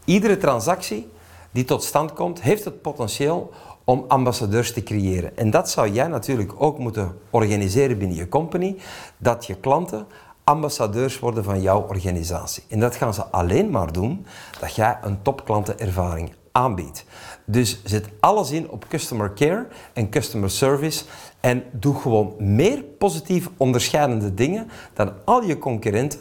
Iedere 0.05 0.37
transactie 0.37 1.13
die 1.55 1.65
tot 1.65 1.85
stand 1.85 2.13
komt, 2.13 2.43
heeft 2.43 2.65
het 2.65 2.83
potentieel 2.83 3.53
om 3.85 4.05
ambassadeurs 4.09 4.73
te 4.73 4.83
creëren. 4.83 5.37
En 5.37 5.51
dat 5.51 5.70
zou 5.70 5.90
jij 5.90 6.07
natuurlijk 6.07 6.53
ook 6.59 6.79
moeten 6.79 7.16
organiseren 7.31 7.99
binnen 7.99 8.16
je 8.16 8.29
company, 8.29 8.77
dat 9.18 9.47
je 9.47 9.55
klanten 9.55 10.07
ambassadeurs 10.44 11.18
worden 11.18 11.44
van 11.44 11.61
jouw 11.61 11.87
organisatie. 11.88 12.64
En 12.68 12.81
dat 12.81 12.97
gaan 12.97 13.14
ze 13.14 13.25
alleen 13.25 13.70
maar 13.70 13.92
doen 13.92 14.27
dat 14.61 14.75
jij 14.75 14.99
een 15.03 15.23
topklantenervaring 15.23 16.33
aanbiedt. 16.53 17.05
Dus 17.44 17.81
zet 17.85 18.09
alles 18.20 18.51
in 18.51 18.70
op 18.70 18.88
customer 18.88 19.33
care 19.33 19.66
en 19.92 20.11
customer 20.11 20.51
service 20.51 21.05
en 21.40 21.64
doe 21.73 21.94
gewoon 21.94 22.35
meer 22.38 22.83
positief 22.83 23.49
onderscheidende 23.57 24.35
dingen 24.35 24.70
dan 24.94 25.12
al 25.25 25.42
je 25.42 25.59
concurrenten. 25.59 26.20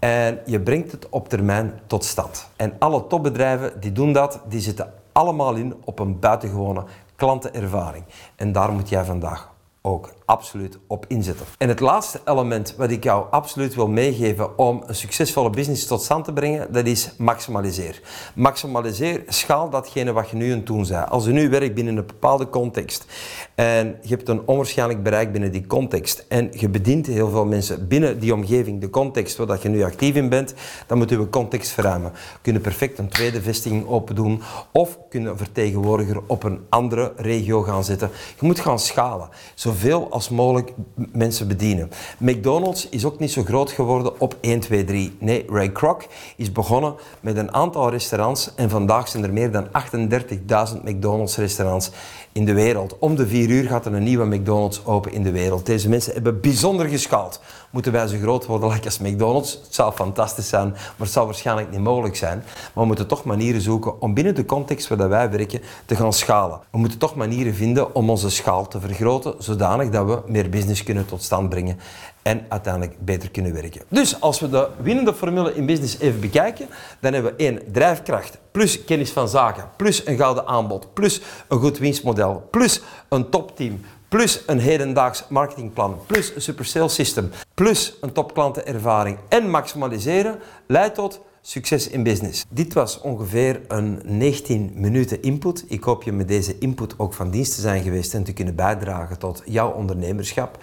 En 0.00 0.40
je 0.46 0.60
brengt 0.60 0.92
het 0.92 1.08
op 1.08 1.28
termijn 1.28 1.80
tot 1.86 2.04
stand. 2.04 2.48
En 2.56 2.72
alle 2.78 3.06
topbedrijven 3.06 3.80
die 3.80 3.92
doen 3.92 4.12
dat, 4.12 4.40
die 4.48 4.60
zitten 4.60 4.92
allemaal 5.12 5.54
in 5.54 5.74
op 5.84 5.98
een 5.98 6.18
buitengewone 6.18 6.84
klantenervaring. 7.16 8.04
En 8.36 8.52
daar 8.52 8.72
moet 8.72 8.88
jij 8.88 9.04
vandaag 9.04 9.50
ook 9.82 10.12
absoluut 10.24 10.78
op 10.86 11.04
inzetten. 11.08 11.46
En 11.58 11.68
het 11.68 11.80
laatste 11.80 12.20
element 12.24 12.74
wat 12.76 12.90
ik 12.90 13.04
jou 13.04 13.26
absoluut 13.30 13.74
wil 13.74 13.88
meegeven 13.88 14.58
om 14.58 14.82
een 14.86 14.94
succesvolle 14.94 15.50
business 15.50 15.86
tot 15.86 16.02
stand 16.02 16.24
te 16.24 16.32
brengen, 16.32 16.72
dat 16.72 16.86
is 16.86 17.10
maximaliseer. 17.18 18.00
Maximaliseer, 18.34 19.22
schaal 19.26 19.70
datgene 19.70 20.12
wat 20.12 20.30
je 20.30 20.36
nu 20.36 20.50
het 20.50 20.66
doen 20.66 20.86
bent. 20.88 21.10
Als 21.10 21.24
je 21.24 21.30
nu 21.30 21.48
werkt 21.48 21.74
binnen 21.74 21.96
een 21.96 22.06
bepaalde 22.06 22.48
context 22.48 23.06
en 23.54 23.98
je 24.02 24.08
hebt 24.08 24.28
een 24.28 24.46
onwaarschijnlijk 24.46 25.02
bereik 25.02 25.32
binnen 25.32 25.52
die 25.52 25.66
context 25.66 26.24
en 26.28 26.48
je 26.52 26.68
bedient 26.68 27.06
heel 27.06 27.30
veel 27.30 27.44
mensen 27.44 27.88
binnen 27.88 28.18
die 28.18 28.34
omgeving, 28.34 28.80
de 28.80 28.90
context 28.90 29.36
waar 29.36 29.58
je 29.62 29.68
nu 29.68 29.82
actief 29.82 30.14
in 30.14 30.28
bent, 30.28 30.54
dan 30.86 30.98
moet 30.98 31.10
je 31.10 31.28
context 31.28 31.70
verruimen. 31.70 32.12
Kunnen 32.42 32.62
perfect 32.62 32.98
een 32.98 33.08
tweede 33.08 33.42
vestiging 33.42 33.86
open 33.86 34.14
doen 34.14 34.42
of 34.72 34.98
kunnen 35.08 35.30
een 35.30 35.36
vertegenwoordiger 35.36 36.20
op 36.26 36.42
een 36.42 36.60
andere 36.68 37.12
regio 37.16 37.62
gaan 37.62 37.84
zetten. 37.84 38.10
Je 38.40 38.46
moet 38.46 38.60
gaan 38.60 38.78
schalen. 38.78 39.28
Zoveel 39.70 40.10
als 40.10 40.28
mogelijk 40.28 40.72
mensen 41.12 41.48
bedienen. 41.48 41.90
McDonald's 42.18 42.88
is 42.88 43.04
ook 43.04 43.18
niet 43.18 43.32
zo 43.32 43.44
groot 43.44 43.70
geworden 43.70 44.20
op 44.20 44.36
1, 44.40 44.60
2, 44.60 44.84
3. 44.84 45.16
Nee, 45.18 45.44
Ray 45.48 45.72
Kroc 45.72 46.02
is 46.36 46.52
begonnen 46.52 46.94
met 47.20 47.36
een 47.36 47.54
aantal 47.54 47.90
restaurants 47.90 48.54
en 48.54 48.70
vandaag 48.70 49.08
zijn 49.08 49.24
er 49.24 49.32
meer 49.32 49.52
dan 49.52 49.66
38.000 49.66 50.82
McDonald's 50.84 51.36
restaurants 51.36 51.90
in 52.32 52.44
de 52.44 52.52
wereld. 52.52 52.98
Om 52.98 53.16
de 53.16 53.26
vier 53.26 53.48
uur 53.48 53.68
gaat 53.68 53.86
er 53.86 53.94
een 53.94 54.02
nieuwe 54.02 54.24
McDonald's 54.24 54.80
open 54.84 55.12
in 55.12 55.22
de 55.22 55.30
wereld. 55.30 55.66
Deze 55.66 55.88
mensen 55.88 56.12
hebben 56.12 56.40
bijzonder 56.40 56.88
geschaald. 56.88 57.40
Moeten 57.70 57.92
wij 57.92 58.06
zo 58.06 58.18
groot 58.18 58.46
worden 58.46 58.80
als 58.84 58.98
McDonald's? 58.98 59.52
Het 59.52 59.74
zou 59.74 59.92
fantastisch 59.92 60.48
zijn, 60.48 60.68
maar 60.68 60.94
het 60.96 61.10
zou 61.10 61.26
waarschijnlijk 61.26 61.70
niet 61.70 61.80
mogelijk 61.80 62.16
zijn. 62.16 62.38
Maar 62.38 62.70
we 62.82 62.84
moeten 62.84 63.06
toch 63.06 63.24
manieren 63.24 63.60
zoeken 63.60 64.00
om 64.00 64.14
binnen 64.14 64.34
de 64.34 64.44
context 64.44 64.88
waar 64.88 65.08
wij 65.08 65.30
werken 65.30 65.60
te 65.84 65.96
gaan 65.96 66.12
schalen. 66.12 66.60
We 66.70 66.78
moeten 66.78 66.98
toch 66.98 67.14
manieren 67.14 67.54
vinden 67.54 67.94
om 67.94 68.10
onze 68.10 68.30
schaal 68.30 68.68
te 68.68 68.80
vergroten, 68.80 69.34
zodanig 69.38 69.90
dat 69.90 70.06
we 70.06 70.22
meer 70.26 70.48
business 70.48 70.82
kunnen 70.82 71.06
tot 71.06 71.22
stand 71.22 71.48
brengen 71.48 71.78
en 72.22 72.44
uiteindelijk 72.48 73.04
beter 73.04 73.30
kunnen 73.30 73.52
werken. 73.52 73.82
Dus 73.88 74.20
als 74.20 74.40
we 74.40 74.50
de 74.50 74.68
winnende 74.82 75.14
formule 75.14 75.54
in 75.54 75.66
business 75.66 75.98
even 75.98 76.20
bekijken, 76.20 76.66
dan 77.00 77.12
hebben 77.12 77.32
we 77.36 77.44
één 77.44 77.60
drijfkracht 77.72 78.38
plus 78.50 78.84
kennis 78.84 79.10
van 79.10 79.28
zaken, 79.28 79.68
plus 79.76 80.06
een 80.06 80.16
gouden 80.16 80.46
aanbod, 80.46 80.94
plus 80.94 81.20
een 81.48 81.58
goed 81.58 81.78
winstmodel, 81.78 82.48
plus 82.50 82.80
een 83.08 83.30
topteam, 83.30 83.80
plus 84.08 84.42
een 84.46 84.58
hedendaags 84.58 85.24
marketingplan, 85.28 85.98
plus 86.06 86.34
een 86.34 86.42
super 86.42 86.64
sales 86.64 86.94
system, 86.94 87.30
plus 87.54 87.96
een 88.00 88.12
topklantenervaring 88.12 89.18
en 89.28 89.50
maximaliseren, 89.50 90.38
leidt 90.66 90.94
tot 90.94 91.20
succes 91.42 91.88
in 91.88 92.02
business. 92.02 92.44
Dit 92.48 92.72
was 92.72 93.00
ongeveer 93.00 93.60
een 93.68 94.00
19 94.04 94.72
minuten 94.74 95.22
input. 95.22 95.64
Ik 95.68 95.82
hoop 95.82 96.02
je 96.02 96.12
met 96.12 96.28
deze 96.28 96.58
input 96.58 96.94
ook 96.98 97.14
van 97.14 97.30
dienst 97.30 97.54
te 97.54 97.60
zijn 97.60 97.82
geweest 97.82 98.14
en 98.14 98.24
te 98.24 98.32
kunnen 98.32 98.54
bijdragen 98.54 99.18
tot 99.18 99.42
jouw 99.44 99.70
ondernemerschap. 99.70 100.58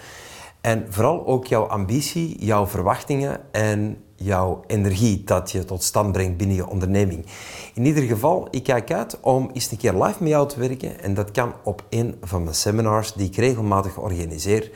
En 0.68 0.86
vooral 0.90 1.26
ook 1.26 1.46
jouw 1.46 1.64
ambitie, 1.64 2.46
jouw 2.46 2.68
verwachtingen 2.68 3.40
en 3.52 4.04
jouw 4.16 4.64
energie 4.68 5.24
dat 5.24 5.52
je 5.52 5.66
tot 5.66 5.84
stand 5.84 6.12
brengt 6.12 6.38
binnen 6.38 6.56
je 6.56 6.68
onderneming. 6.68 7.26
In 7.74 7.86
ieder 7.86 8.04
geval, 8.04 8.48
ik 8.52 8.64
kijk 8.64 8.92
uit 8.92 9.20
om 9.22 9.50
eens 9.54 9.72
een 9.72 9.78
keer 9.78 9.94
live 9.94 10.24
met 10.24 10.30
jou 10.30 10.48
te 10.48 10.60
werken 10.60 11.02
en 11.02 11.14
dat 11.14 11.32
kan 11.32 11.54
op 11.64 11.86
een 11.90 12.16
van 12.22 12.44
mijn 12.44 12.56
seminars 12.56 13.14
die 13.14 13.28
ik 13.28 13.36
regelmatig 13.36 13.98
organiseer. 13.98 14.72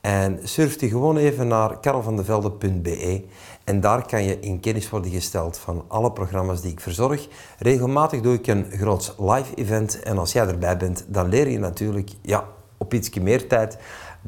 En 0.00 0.38
surf 0.42 0.80
je 0.80 0.88
gewoon 0.88 1.16
even 1.16 1.48
naar 1.48 1.80
karelvandevelde.be 1.80 3.24
en 3.64 3.80
daar 3.80 4.06
kan 4.06 4.24
je 4.24 4.40
in 4.40 4.60
kennis 4.60 4.90
worden 4.90 5.10
gesteld 5.10 5.58
van 5.58 5.84
alle 5.88 6.12
programma's 6.12 6.60
die 6.60 6.72
ik 6.72 6.80
verzorg. 6.80 7.28
Regelmatig 7.58 8.20
doe 8.20 8.34
ik 8.34 8.46
een 8.46 8.66
groot 8.70 9.14
live 9.18 9.54
event 9.54 10.02
en 10.02 10.18
als 10.18 10.32
jij 10.32 10.46
erbij 10.46 10.76
bent, 10.76 11.04
dan 11.08 11.28
leer 11.28 11.48
je 11.48 11.58
natuurlijk 11.58 12.10
ja, 12.22 12.44
op 12.78 12.94
iets 12.94 13.10
meer 13.10 13.48
tijd 13.48 13.78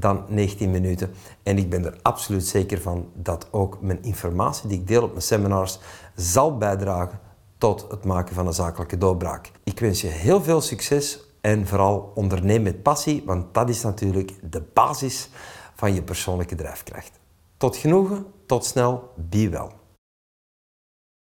dan 0.00 0.24
19 0.28 0.70
minuten. 0.70 1.10
En 1.42 1.58
ik 1.58 1.70
ben 1.70 1.84
er 1.84 1.98
absoluut 2.02 2.46
zeker 2.46 2.80
van 2.80 3.08
dat 3.14 3.48
ook 3.50 3.80
mijn 3.80 4.02
informatie 4.02 4.68
die 4.68 4.78
ik 4.78 4.86
deel 4.86 5.02
op 5.02 5.10
mijn 5.10 5.22
seminars 5.22 5.78
zal 6.14 6.56
bijdragen 6.56 7.20
tot 7.58 7.86
het 7.90 8.04
maken 8.04 8.34
van 8.34 8.46
een 8.46 8.52
zakelijke 8.52 8.98
doorbraak. 8.98 9.50
Ik 9.64 9.80
wens 9.80 10.00
je 10.00 10.06
heel 10.06 10.42
veel 10.42 10.60
succes 10.60 11.20
en 11.40 11.66
vooral 11.66 12.12
onderneem 12.14 12.62
met 12.62 12.82
passie, 12.82 13.22
want 13.26 13.54
dat 13.54 13.68
is 13.68 13.82
natuurlijk 13.82 14.32
de 14.50 14.62
basis 14.72 15.30
van 15.74 15.94
je 15.94 16.02
persoonlijke 16.02 16.54
drijfkracht. 16.54 17.10
Tot 17.56 17.76
genoegen, 17.76 18.26
tot 18.46 18.64
snel, 18.64 19.12
be 19.16 19.48
wel. 19.48 19.77